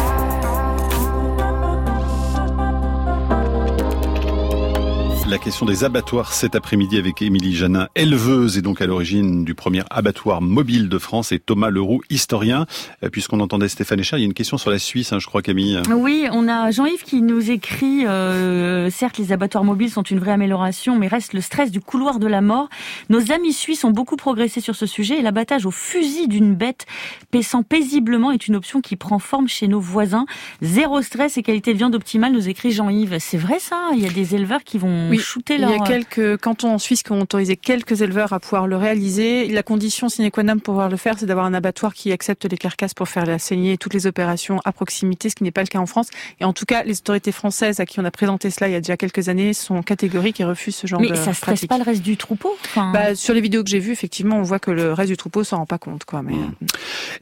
[5.29, 9.55] La question des abattoirs cet après-midi avec Émilie Janin, éleveuse et donc à l'origine du
[9.55, 12.67] premier abattoir mobile de France et Thomas Leroux, historien.
[13.03, 15.27] Euh, puisqu'on entendait Stéphane Echer, il y a une question sur la Suisse, hein, je
[15.27, 15.81] crois Camille.
[15.91, 20.33] Oui, on a Jean-Yves qui nous écrit, euh, certes les abattoirs mobiles sont une vraie
[20.33, 22.69] amélioration, mais reste le stress du couloir de la mort.
[23.09, 26.85] Nos amis suisses ont beaucoup progressé sur ce sujet et l'abattage au fusil d'une bête
[27.31, 30.27] paissant paisiblement est une option qui prend forme chez nos voisins.
[30.61, 33.17] Zéro stress et qualité de viande optimale, nous écrit Jean-Yves.
[33.21, 33.77] C'est vrai ça?
[33.95, 35.14] Il y a des éleveurs qui vont
[35.49, 38.77] il y a quelques cantons en Suisse qui ont autorisé quelques éleveurs à pouvoir le
[38.77, 39.49] réaliser.
[39.49, 42.45] La condition sine qua non pour pouvoir le faire, c'est d'avoir un abattoir qui accepte
[42.51, 45.51] les carcasses pour faire la saignée et toutes les opérations à proximité, ce qui n'est
[45.51, 46.09] pas le cas en France.
[46.41, 48.77] Et en tout cas, les autorités françaises à qui on a présenté cela il y
[48.77, 51.79] a déjà quelques années sont catégoriques et refusent ce genre de Mais ça stresse pas
[51.79, 54.71] le reste du troupeau bah, Sur les vidéos que j'ai vues, effectivement, on voit que
[54.71, 56.05] le reste du troupeau s'en rend pas compte.
[56.05, 56.23] Quoi.
[56.23, 56.35] Mais...
[56.35, 56.55] Mmh.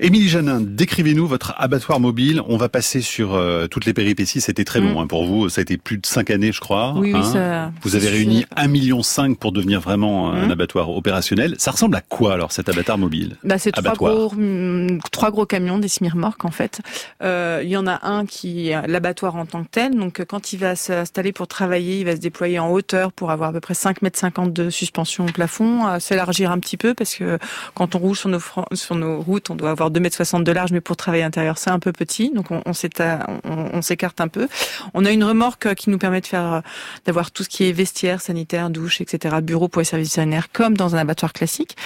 [0.00, 2.42] Émilie Janin, décrivez-nous votre abattoir mobile.
[2.48, 4.40] On va passer sur euh, toutes les péripéties.
[4.40, 5.02] C'était très long mmh.
[5.02, 5.48] hein, pour vous.
[5.48, 6.94] Ça a été plus de cinq années, je crois.
[6.96, 7.22] Oui, hein.
[7.22, 10.50] ça, vous avez réuni un million cinq pour devenir vraiment un mmh.
[10.52, 11.56] abattoir opérationnel.
[11.58, 13.36] Ça ressemble à quoi alors cet abattoir mobile?
[13.42, 16.80] Bah, C'est trois gros, mmh, trois gros camions, des semi-remorques en fait.
[17.22, 19.96] Euh, il y en a un qui est l'abattoir en tant que tel.
[19.96, 23.50] Donc quand il va s'installer pour travailler, il va se déployer en hauteur pour avoir
[23.50, 26.94] à peu près 5 mètres 50 de suspension au plafond, euh, s'élargir un petit peu
[26.94, 27.38] parce que
[27.74, 28.40] quand on roule sur nos,
[28.74, 31.26] sur nos routes, on doit avoir 2 mètres 60 de large, mais pour travailler à
[31.26, 32.30] l'intérieur, c'est un peu petit.
[32.32, 34.48] Donc on, on s'écarte un peu.
[34.94, 36.62] On a une remorque qui nous permet de faire
[37.06, 40.76] d'avoir tout ce qui est vestiaire, sanitaire, douche, etc., bureau pour les services vétérinaires, comme
[40.76, 41.76] dans un abattoir classique.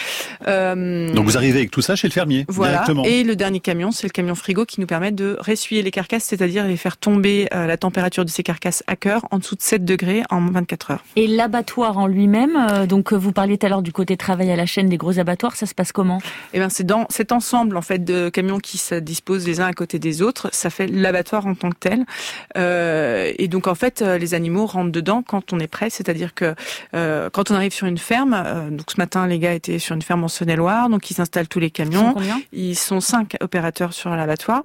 [0.46, 2.72] Euh, Donc vous arrivez avec tout ça chez le fermier voilà.
[2.72, 3.04] directement.
[3.04, 6.24] Et le dernier camion, c'est le camion frigo qui nous permet de ressuyer les carcasses,
[6.24, 9.62] c'est-à-dire les faire tomber euh, la température de ces carcasses à cœur en dessous de
[9.62, 11.04] 7 degrés en 24 heures.
[11.16, 14.56] Et l'abattoir en lui-même, euh, donc vous parliez tout à l'heure du côté travail à
[14.56, 16.20] la chaîne des gros abattoirs, ça se passe comment?
[16.52, 19.66] Eh ben c'est dans cet ensemble en fait de camions qui se disposent les uns
[19.66, 22.04] à côté des autres, ça fait l'abattoir en tant que tel.
[22.56, 26.54] Euh, et donc en fait, les animaux rentrent dedans quand on est c'est-à-dire que
[26.94, 29.94] euh, quand on arrive sur une ferme, euh, donc ce matin les gars étaient sur
[29.94, 32.14] une ferme en Saône-et-Loire, donc ils installent tous les camions.
[32.52, 34.62] Ils sont cinq opérateurs sur l'abattoir.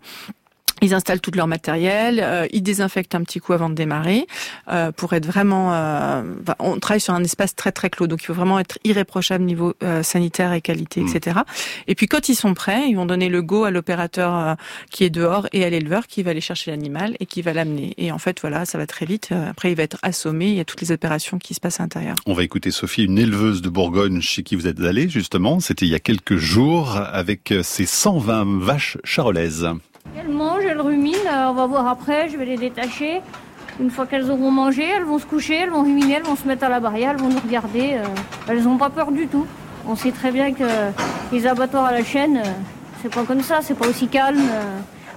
[0.83, 4.25] Ils installent tout leur matériel, euh, ils désinfectent un petit coup avant de démarrer
[4.71, 5.75] euh, pour être vraiment.
[5.75, 6.23] Euh,
[6.57, 9.75] on travaille sur un espace très très clos, donc il faut vraiment être irréprochable niveau
[9.83, 11.37] euh, sanitaire et qualité, etc.
[11.37, 11.43] Mm.
[11.87, 14.55] Et puis quand ils sont prêts, ils vont donner le go à l'opérateur euh,
[14.89, 17.93] qui est dehors et à l'éleveur qui va aller chercher l'animal et qui va l'amener.
[17.97, 19.31] Et en fait, voilà, ça va très vite.
[19.31, 20.47] Après, il va être assommé.
[20.47, 22.15] Il y a toutes les opérations qui se passent à l'intérieur.
[22.25, 25.59] On va écouter Sophie, une éleveuse de Bourgogne chez qui vous êtes allée justement.
[25.59, 29.67] C'était il y a quelques jours avec ses 120 vaches charolaises.
[30.17, 33.21] Elles mangent, elles ruminent, euh, on va voir après, je vais les détacher.
[33.79, 36.47] Une fois qu'elles auront mangé, elles vont se coucher, elles vont ruminer, elles vont se
[36.47, 37.93] mettre à la barrière, elles vont nous regarder.
[37.93, 38.05] Euh,
[38.49, 39.45] elles n'ont pas peur du tout.
[39.87, 40.63] On sait très bien que
[41.31, 42.49] les abattoirs à la chaîne, euh,
[43.01, 44.41] c'est pas comme ça, c'est pas aussi calme.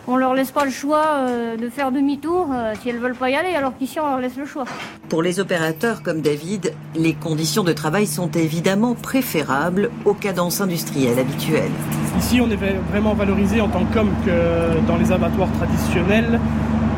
[0.06, 1.26] On leur laisse pas le choix
[1.58, 2.48] de faire demi-tour
[2.80, 4.64] si elles veulent pas y aller, alors qu'ici on leur laisse le choix.
[5.08, 11.18] Pour les opérateurs comme David, les conditions de travail sont évidemment préférables aux cadences industrielles
[11.18, 11.70] habituelles.
[12.18, 12.58] Ici, on est
[12.90, 16.38] vraiment valorisé en tant qu'homme que dans les abattoirs traditionnels.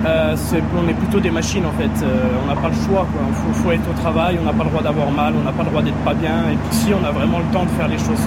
[0.04, 0.36] Euh,
[0.76, 2.04] on est plutôt des machines en fait.
[2.04, 2.14] Euh,
[2.44, 3.06] on n'a pas le choix.
[3.48, 4.38] Il faut, être au travail.
[4.40, 5.34] On n'a pas le droit d'avoir mal.
[5.40, 6.50] On n'a pas le droit d'être pas bien.
[6.50, 8.20] Et ici, on a vraiment le temps de faire les choses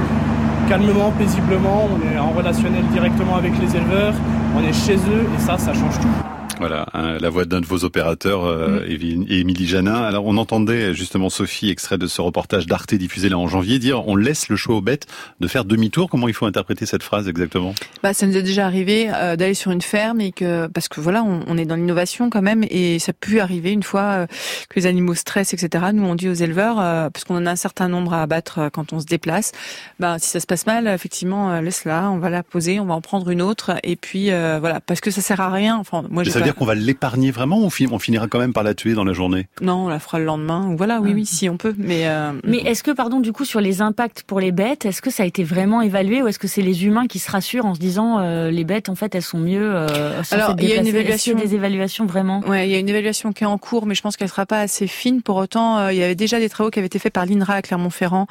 [0.69, 4.13] calmement, paisiblement, on est en relationnel directement avec les éleveurs,
[4.55, 6.38] on est chez eux et ça, ça change tout.
[6.59, 9.25] Voilà, hein, la voix d'un de vos opérateurs, euh, mm.
[9.29, 9.95] Émilie Janin.
[9.95, 14.05] Alors, on entendait justement Sophie, extrait de ce reportage d'Arte diffusé là en janvier, dire
[14.07, 15.07] on laisse le choix aux bêtes
[15.39, 16.09] de faire demi-tour.
[16.09, 17.73] Comment il faut interpréter cette phrase exactement?
[18.03, 20.99] Bah, ça nous est déjà arrivé euh, d'aller sur une ferme et que parce que
[20.99, 24.27] voilà, on, est dans l'innovation quand même et ça peut arriver une fois euh,
[24.69, 25.85] que les animaux stressent, etc.
[25.93, 28.91] Nous, on dit aux éleveurs parce qu'on en a un certain nombre à abattre quand
[28.91, 29.53] on se déplace.
[29.99, 33.01] Bah, si ça se passe mal, effectivement, laisse-la, on va la poser, on va en
[33.01, 35.77] prendre une autre et puis voilà, parce que ça sert à rien.
[35.77, 38.93] Enfin, moi, j'ai qu'on va l'épargner vraiment ou on finira quand même par la tuer
[38.93, 39.47] dans la journée?
[39.61, 40.73] Non, on la fera le lendemain.
[40.75, 41.35] Voilà, oui, oui, ah.
[41.35, 41.75] si on peut.
[41.77, 45.01] Mais euh, mais est-ce que, pardon, du coup, sur les impacts pour les bêtes, est-ce
[45.01, 47.65] que ça a été vraiment évalué ou est-ce que c'est les humains qui se rassurent
[47.65, 50.73] en se disant euh, les bêtes, en fait, elles sont mieux euh, Alors, il y
[50.73, 52.41] a une évaluation, des évaluations vraiment?
[52.47, 54.45] Ouais, il y a une évaluation qui est en cours, mais je pense qu'elle sera
[54.45, 55.21] pas assez fine.
[55.21, 57.61] Pour autant, il y avait déjà des travaux qui avaient été faits par l'INRA à
[57.61, 58.27] Clermont-Ferrand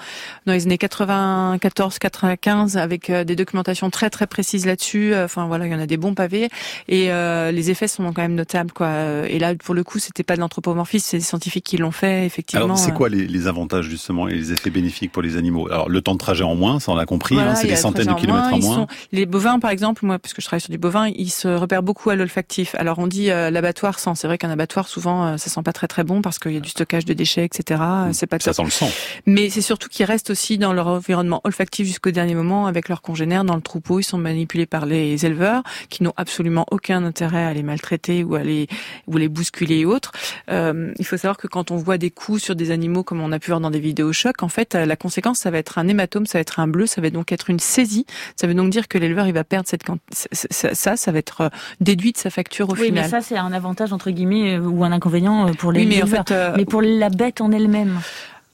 [0.46, 5.14] dans les années 94-95 avec des documentations très très précises là-dessus.
[5.14, 6.48] Enfin voilà, il y en a des bons pavés
[6.88, 9.26] et les effets sont quand même notable quoi.
[9.28, 12.26] Et là pour le coup c'était pas de l'anthropomorphisme, c'est des scientifiques qui l'ont fait
[12.26, 12.64] effectivement.
[12.64, 15.68] Alors c'est quoi les, les, avantages justement et les effets bénéfiques pour les animaux?
[15.70, 18.08] Alors le temps de trajet en moins, ça on l'a compris, hein, c'est des centaines
[18.08, 18.76] de kilomètres en moins.
[18.76, 21.48] Sont, les bovins par exemple, moi parce que je travaille sur du bovin, ils se
[21.48, 22.74] repèrent beaucoup à l'olfactif.
[22.76, 25.72] Alors on dit euh, l'abattoir sent, c'est vrai qu'un abattoir souvent euh, ça sent pas
[25.72, 27.80] très très bon parce qu'il y a du stockage de déchets etc.
[27.80, 28.12] Mmh.
[28.12, 28.90] C'est pas ça sent le sang.
[29.26, 33.02] Mais c'est surtout qu'ils restent aussi dans leur environnement olfactif jusqu'au dernier moment avec leurs
[33.02, 34.00] congénères dans le troupeau.
[34.00, 38.34] Ils sont manipulés par les éleveurs qui n'ont absolument aucun intérêt à les maltraiter ou
[38.34, 38.68] à les
[39.06, 40.12] ou les bousculer et autres.
[40.50, 43.32] Euh, il faut savoir que quand on voit des coups sur des animaux comme on
[43.32, 45.88] a pu voir dans des vidéos chocs, en fait, la conséquence, ça va être un
[45.88, 48.06] hématome, ça va être un bleu, ça va donc être une saisie.
[48.36, 49.84] Ça veut donc dire que l'éleveur, il va perdre cette
[50.32, 51.48] ça, ça va être euh,
[51.80, 52.90] déduit de sa facture au final.
[52.90, 55.86] Oui, mais ça, c'est un avantage entre guillemets euh, ou un inconvénient pour les oui,
[55.86, 58.00] mais En fait, mais pour la bête en elle-même.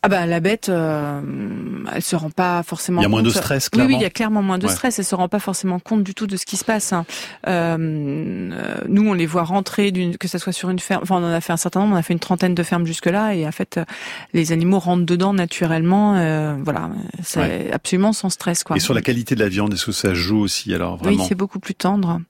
[0.04, 1.22] Ah bah la bête, euh,
[1.90, 3.00] elle se rend pas forcément.
[3.00, 3.88] Il y a moins de stress, clairement.
[3.88, 4.98] Oui, oui, il y a clairement moins de stress.
[4.98, 6.92] Elle se rend pas forcément compte du tout de ce qui se passe.
[6.92, 7.06] Hein.
[7.48, 7.78] Euh,
[8.86, 11.00] nous, on les voit rentrer, d'une, que ça soit sur une ferme.
[11.04, 11.94] Enfin, on en a fait un certain nombre.
[11.94, 13.80] On a fait une trentaine de fermes jusque là, et en fait,
[14.34, 16.16] les animaux rentrent dedans naturellement.
[16.16, 16.90] Euh, voilà,
[17.22, 18.76] c'est absolument sans stress, quoi.
[18.76, 21.26] Et sur la qualité de la viande, est-ce que ça joue aussi alors vraiment Oui,
[21.26, 22.20] c'est beaucoup plus tendre.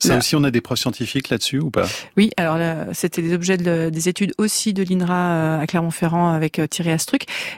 [0.00, 1.86] Ça aussi, on a des preuves scientifiques là-dessus ou pas?
[2.16, 6.32] Oui, alors là, c'était des objets de, des études aussi de l'INRA euh, à Clermont-Ferrand
[6.32, 7.11] avec Thierry Astro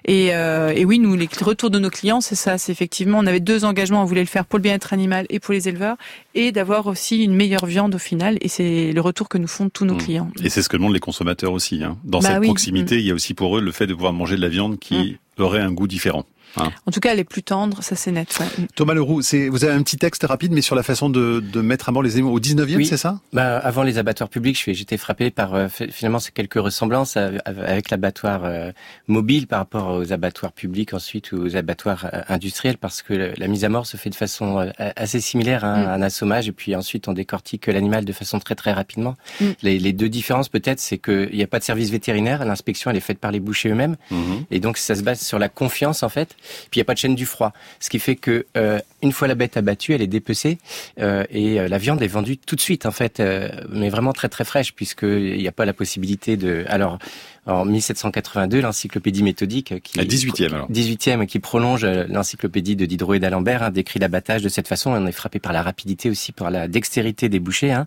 [0.06, 2.58] et, euh, et oui, nous, les retours de nos clients, c'est ça.
[2.58, 4.02] C'est effectivement, on avait deux engagements.
[4.02, 5.96] On voulait le faire pour le bien-être animal et pour les éleveurs,
[6.34, 8.38] et d'avoir aussi une meilleure viande au final.
[8.40, 9.98] Et c'est le retour que nous font tous nos mmh.
[9.98, 10.30] clients.
[10.42, 11.82] Et c'est ce que demandent les consommateurs aussi.
[11.82, 11.96] Hein.
[12.04, 13.00] Dans bah cette proximité, mmh.
[13.00, 15.18] il y a aussi pour eux le fait de pouvoir manger de la viande qui
[15.38, 15.42] mmh.
[15.42, 16.24] aurait un goût différent.
[16.56, 16.70] Hein.
[16.86, 18.38] En tout cas, elle est plus tendre, ça c'est net.
[18.74, 21.88] Thomas Leroux, vous avez un petit texte rapide, mais sur la façon de, de mettre
[21.88, 23.20] à mort les animaux au 19e, c'est ça?
[23.32, 28.42] Bah, Avant les abattoirs publics, j'étais frappé par euh, finalement ces quelques ressemblances avec l'abattoir
[28.44, 28.72] euh,
[29.06, 33.48] mobile par rapport aux abattoirs publics ensuite ou aux abattoirs euh, industriels, parce que la
[33.48, 35.86] mise à mort se fait de façon assez similaire hein, mm.
[35.86, 39.16] à un assommage, et puis ensuite on décortique l'animal de façon très très rapidement.
[39.40, 39.44] Mm.
[39.62, 42.96] Les, les, deux différences peut-être, c'est qu'il n'y a pas de service vétérinaire, l'inspection elle
[42.96, 44.44] est faite par les bouchers eux-mêmes, mm-hmm.
[44.50, 46.36] et donc ça se base sur la confiance en fait.
[46.70, 49.12] Puis il n'y a pas de chaîne du froid, ce qui fait que euh, une
[49.12, 50.58] fois la bête abattue, elle est dépecée
[51.00, 53.22] euh, et euh, la viande est vendue tout de suite en fait,
[53.70, 56.64] mais vraiment très très fraîche puisqu'il n'y a pas la possibilité de.
[56.68, 56.98] Alors
[57.46, 60.70] en 1782, l'encyclopédie méthodique qui la 18e alors.
[60.70, 64.92] 18e qui prolonge l'encyclopédie de Diderot et d'Alembert hein, décrit l'abattage de cette façon.
[64.92, 67.72] On est frappé par la rapidité aussi, par la dextérité des bouchers.
[67.72, 67.86] Hein.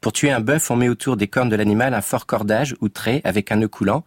[0.00, 2.88] Pour tuer un bœuf, on met autour des cornes de l'animal un fort cordage ou
[2.88, 4.04] trait avec un nœud coulant.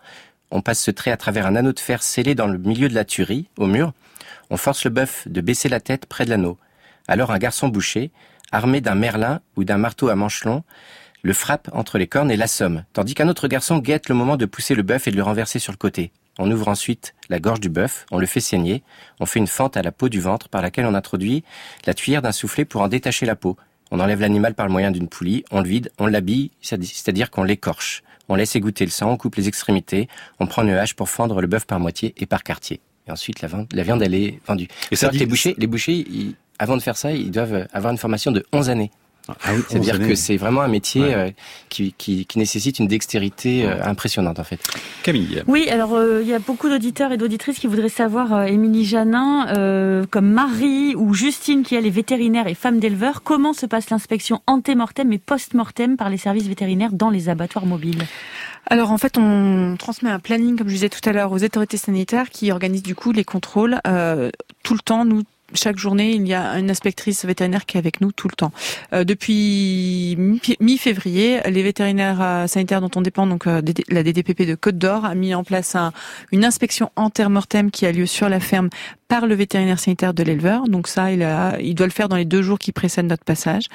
[0.55, 2.95] On passe ce trait à travers un anneau de fer scellé dans le milieu de
[2.95, 3.91] la tuerie, au mur.
[4.49, 6.57] On force le bœuf de baisser la tête près de l'anneau.
[7.09, 8.09] Alors un garçon bouché,
[8.53, 10.45] armé d'un merlin ou d'un marteau à manche
[11.23, 14.45] le frappe entre les cornes et l'assomme, tandis qu'un autre garçon guette le moment de
[14.45, 16.13] pousser le bœuf et de le renverser sur le côté.
[16.39, 18.81] On ouvre ensuite la gorge du bœuf, on le fait saigner,
[19.19, 21.43] on fait une fente à la peau du ventre par laquelle on introduit
[21.85, 23.57] la tuyère d'un soufflet pour en détacher la peau.
[23.91, 27.43] On enlève l'animal par le moyen d'une poulie, on le vide, on l'habille, c'est-à-dire qu'on
[27.43, 28.03] l'écorche.
[28.29, 30.07] On laisse égoutter le sang, on coupe les extrémités,
[30.39, 32.81] on prend une hache pour fendre le bœuf par moitié et par quartier.
[33.07, 34.67] Et ensuite, la viande, la viande elle est vendue.
[34.91, 36.05] Et ça, les bouchers, les bouchers,
[36.57, 38.91] avant de faire ça, ils doivent avoir une formation de 11 années.
[39.27, 41.31] Ah oui, C'est-à-dire que c'est vraiment un métier euh,
[41.69, 44.59] qui, qui, qui, nécessite une dextérité euh, impressionnante en fait.
[45.03, 45.43] Camille.
[45.47, 50.05] Oui, alors euh, il y a beaucoup d'auditeurs et d'auditrices qui voudraient savoir, Émilie Janin,
[50.11, 54.41] comme Marie ou Justine qui elle est vétérinaire et femme d'éleveur, comment se passe l'inspection
[54.47, 58.03] ante-mortem et post-mortem par les services vétérinaires dans les abattoirs mobiles?
[58.67, 61.77] Alors en fait, on transmet un planning, comme je disais tout à l'heure, aux autorités
[61.77, 64.31] sanitaires qui organisent du coup les contrôles euh,
[64.63, 65.05] tout le temps.
[65.05, 68.35] Nous, chaque journée, il y a une inspectrice vétérinaire qui est avec nous tout le
[68.35, 68.51] temps.
[68.93, 70.17] Euh, depuis
[70.59, 75.33] mi-février, les vétérinaires sanitaires dont on dépend, donc la DDPP de Côte d'Or, a mis
[75.33, 75.75] en place
[76.31, 78.69] une inspection anter-mortem qui a lieu sur la ferme
[79.07, 80.67] par le vétérinaire sanitaire de l'éleveur.
[80.67, 83.23] Donc ça, il, a, il doit le faire dans les deux jours qui précèdent notre
[83.23, 83.65] passage.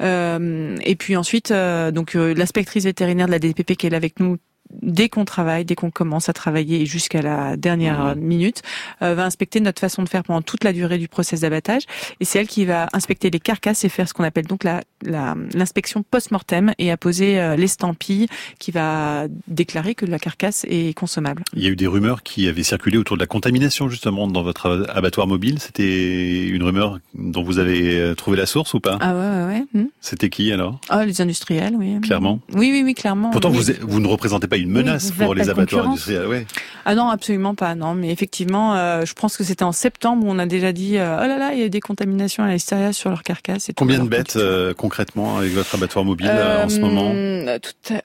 [0.00, 3.96] Euh, et puis ensuite, euh, donc euh, l'inspectrice vétérinaire de la DPP qui est là
[3.96, 4.36] avec nous
[4.70, 8.20] dès qu'on travaille, dès qu'on commence à travailler jusqu'à la dernière mmh.
[8.20, 8.62] minute,
[9.02, 11.82] euh, va inspecter notre façon de faire pendant toute la durée du process d'abattage.
[12.20, 14.80] Et c'est elle qui va inspecter les carcasses et faire ce qu'on appelle donc la
[15.04, 18.26] l'inspection post-mortem et apposer euh, l'estampille
[18.58, 21.42] qui va déclarer que la carcasse est consommable.
[21.54, 24.42] Il y a eu des rumeurs qui avaient circulé autour de la contamination justement dans
[24.42, 25.58] votre abattoir mobile.
[25.58, 28.98] C'était une rumeur dont vous avez euh, trouvé la source ou pas?
[29.00, 29.80] Ah ouais, ouais, ouais.
[29.80, 29.88] Hmm.
[30.00, 30.80] C'était qui alors?
[30.88, 32.00] Ah, les industriels, oui.
[32.00, 32.40] Clairement?
[32.52, 33.30] Oui, oui, oui, clairement.
[33.30, 36.26] Pourtant, Vous, vous ne représentez pas une menace pour les abattoirs industriels.
[36.26, 36.46] Ouais.
[36.84, 37.74] Ah non, absolument pas.
[37.74, 40.92] Non, mais effectivement, euh, je pense que c'était en septembre où on a déjà dit
[40.94, 43.68] oh là là, il y a des contaminations à l'extérieur sur leurs carcasses.
[43.68, 44.38] Et Combien de bêtes
[44.76, 47.58] concrètement avec votre abattoir mobile euh, en ce moment euh,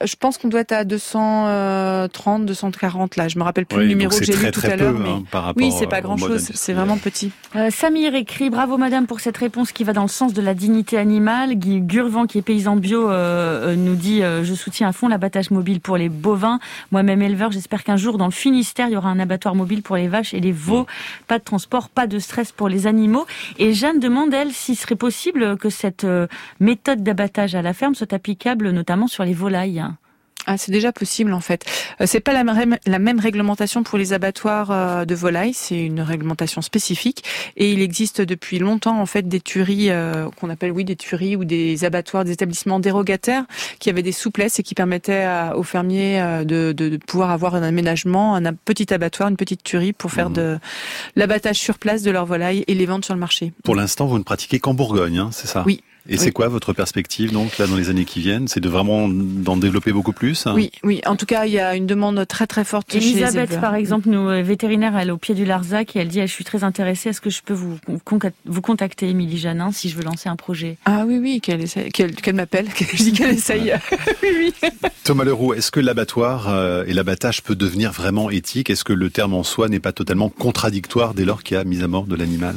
[0.04, 3.28] Je pense qu'on doit être à 230, 240 là.
[3.28, 4.94] Je me rappelle plus le numéro que j'ai lu tout à l'heure.
[4.94, 6.50] Hein, oui, c'est pas grand chose.
[6.54, 7.32] C'est vraiment petit.
[7.56, 10.54] Euh, Samir écrit bravo madame pour cette réponse qui va dans le sens de la
[10.54, 11.54] dignité animale.
[11.54, 15.96] Guy Gurvan qui est paysan bio nous dit je soutiens à fond l'abattage mobile pour
[15.96, 16.43] les bovins.
[16.90, 19.96] Moi-même éleveur, j'espère qu'un jour dans le Finistère il y aura un abattoir mobile pour
[19.96, 20.82] les vaches et les veaux.
[20.82, 21.26] Mm.
[21.28, 23.26] Pas de transport, pas de stress pour les animaux.
[23.58, 26.06] Et Jeanne demande elle s'il serait possible que cette
[26.60, 29.84] méthode d'abattage à la ferme soit applicable notamment sur les volailles.
[30.46, 31.64] Ah, c'est déjà possible en fait.
[32.00, 35.80] Euh, c'est pas la même, la même réglementation pour les abattoirs euh, de volailles, c'est
[35.80, 37.24] une réglementation spécifique
[37.56, 41.36] et il existe depuis longtemps en fait des tueries euh, qu'on appelle oui des tueries
[41.36, 43.44] ou des abattoirs, des établissements dérogataires
[43.78, 48.34] qui avaient des souplesses et qui permettaient aux fermiers de, de, pouvoir avoir un aménagement,
[48.34, 50.34] un petit abattoir, une petite tuerie pour faire mmh.
[50.34, 50.58] de
[51.16, 53.52] l'abattage sur place de leurs volailles et les vendre sur le marché.
[53.62, 55.62] Pour l'instant, vous ne pratiquez qu'en Bourgogne, hein, c'est ça?
[55.66, 55.82] Oui.
[56.08, 58.46] Et c'est quoi votre perspective donc là dans les années qui viennent?
[58.46, 60.52] C'est de vraiment d'en développer beaucoup plus hein?
[60.54, 61.00] Oui, oui.
[61.06, 63.74] En tout cas, il y a une demande très très forte Elisabeth, chez les par
[63.74, 66.44] exemple, nos euh, vétérinaires, elle est au pied du Larzac et elle dit Je suis
[66.44, 67.10] très intéressée.
[67.10, 70.76] Est-ce que je peux vous, vous contacter, Émilie Janin, si je veux lancer un projet?
[70.84, 72.66] Ah oui, oui, qu'elle qu'elle m'appelle.
[72.94, 73.72] je dis qu'elle essaye.
[74.22, 74.68] oui, oui.
[75.04, 78.68] Thomas Leroux, est-ce que l'abattoir euh, et l'abattage peut devenir vraiment éthique?
[78.70, 81.64] Est-ce que le terme en soi n'est pas totalement contradictoire dès lors qu'il y a
[81.64, 82.56] mise à mort de l'animal?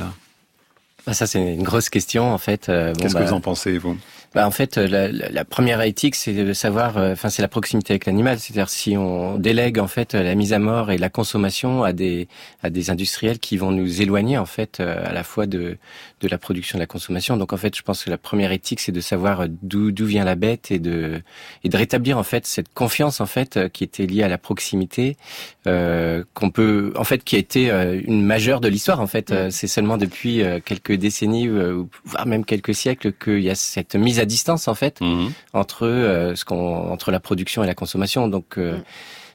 [1.08, 2.68] Bah, ça, c'est une grosse question, en fait.
[2.68, 3.98] Euh, Qu'est-ce que bah, vous en pensez, vous
[4.36, 7.94] bah, en fait, la, la, première éthique, c'est de savoir, euh, enfin, c'est la proximité
[7.94, 8.38] avec l'animal.
[8.40, 12.28] C'est-à-dire si on délègue en fait la mise à mort et la consommation à des
[12.62, 15.78] à des industriels qui vont nous éloigner en fait euh, à la fois de
[16.22, 17.38] de la production et de la consommation.
[17.38, 20.26] Donc en fait, je pense que la première éthique, c'est de savoir d'où d'où vient
[20.26, 21.22] la bête et de
[21.64, 25.18] et de rétablir en fait cette confiance en fait qui était liée à la proximité,
[25.68, 27.70] euh, qu'on peut en fait qui a été
[28.06, 29.00] une majeure de l'histoire.
[29.00, 31.48] En fait, c'est seulement depuis quelques décennies,
[32.06, 35.32] voire même quelques siècles, qu'il y a cette mise à distance en fait mhm.
[35.54, 38.28] entre euh, ce qu'on entre la production et la consommation.
[38.28, 38.84] Donc euh, mm.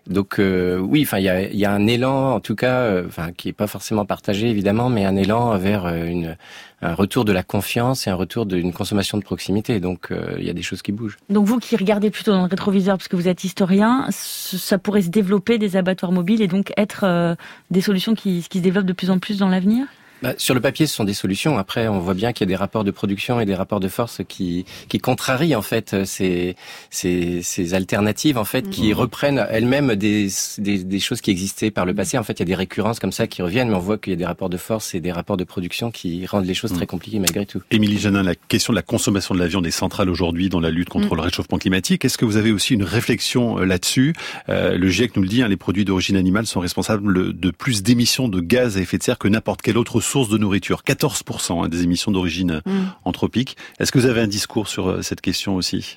[0.07, 3.33] Donc euh, oui, enfin il y a, y a, un élan en tout cas, enfin
[3.33, 6.37] qui est pas forcément partagé évidemment, mais un élan vers une,
[6.81, 9.79] un retour de la confiance et un retour d'une consommation de proximité.
[9.79, 11.19] Donc il y a des choses qui bougent.
[11.31, 15.03] Donc vous qui regardez plutôt dans le rétroviseur parce que vous êtes historien, ça pourrait
[15.03, 17.37] se développer des abattoirs mobiles et donc être
[17.71, 19.87] des solutions qui, qui se développent de plus en plus dans l'avenir?
[20.23, 21.59] Bah, sur le papier, ce sont des solutions.
[21.59, 23.89] Après, on voit bien qu'il y a des rapports de production et des rapports de
[23.89, 26.57] force qui, qui contrarient en fait ces,
[26.91, 28.95] ces, ces alternatives en fait, qui mhm.
[28.95, 32.19] reprennent elles-mêmes des, des, des, choses qui existaient par le passé.
[32.19, 34.13] En fait, il y a des récurrences comme ça qui reviennent, mais on voit qu'il
[34.13, 36.73] y a des rapports de force et des rapports de production qui rendent les choses
[36.73, 36.87] très mhm.
[36.87, 37.61] compliquées malgré tout.
[37.73, 40.71] Émilie Janin, la question de la consommation de la viande est centrale aujourd'hui dans la
[40.71, 41.17] lutte contre mhm.
[41.17, 42.05] le réchauffement climatique.
[42.05, 44.15] Est-ce que vous avez aussi une réflexion euh, là-dessus?
[44.49, 47.83] Euh, Le GIEC nous le dit, hein, les produits d'origine animale sont responsables de plus
[47.83, 50.83] d'émissions de gaz à effet de serre que n'importe quelle autre source de nourriture.
[50.87, 52.71] 14% hein, des émissions d'origine mm.
[53.05, 53.57] anthropique.
[53.79, 55.97] Est-ce que vous avez un discours sur euh, cette question aussi?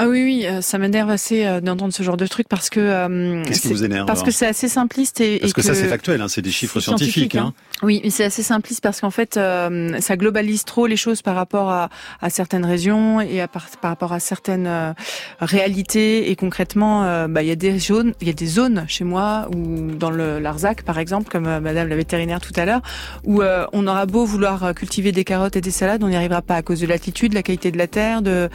[0.00, 2.78] Ah oui, oui, euh, ça m'énerve assez euh, d'entendre ce genre de truc parce que.
[2.78, 5.40] Euh, Qu'est-ce qui vous énerve Parce que c'est assez simpliste et.
[5.40, 7.34] Parce que, ça c'est factuel, hein, c'est des chiffres scientifiques.
[7.34, 7.52] hein.
[7.52, 7.82] Hein.
[7.82, 11.70] Oui, mais c'est assez simpliste parce qu'en fait, ça globalise trop les choses par rapport
[11.70, 11.88] à,
[12.20, 14.94] à certaines régions et à par, par, rapport à certaines
[15.40, 16.30] réalités.
[16.30, 19.48] Et concrètement, bah, il y a des zones, il y a des zones chez moi
[19.52, 22.82] ou dans le Larzac, par exemple, comme Madame la vétérinaire tout à l'heure,
[23.24, 26.54] où on aura beau vouloir cultiver des carottes et des salades, on n'y arrivera pas
[26.54, 28.48] à cause de l'altitude, de la qualité de la terre, de,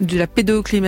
[0.00, 0.06] mm.
[0.06, 0.87] de la pédoclimatique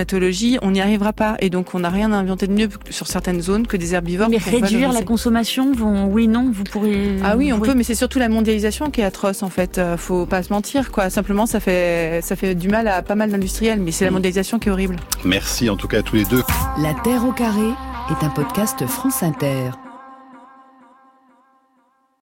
[0.61, 1.35] on n'y arrivera pas.
[1.39, 4.29] Et donc, on n'a rien à inventer de mieux sur certaines zones que des herbivores.
[4.29, 6.05] Mais réduire la consommation, vont...
[6.05, 7.17] oui, non, vous pourrez.
[7.23, 9.77] Ah oui, on peut, mais c'est surtout la mondialisation qui est atroce en fait.
[9.77, 11.09] Euh, faut pas se mentir, quoi.
[11.09, 14.13] Simplement, ça fait ça fait du mal à pas mal d'industriels, mais c'est la mm.
[14.13, 14.95] mondialisation qui est horrible.
[15.25, 16.43] Merci en tout cas à tous les deux.
[16.79, 17.69] La Terre au carré
[18.09, 19.71] est un podcast France Inter.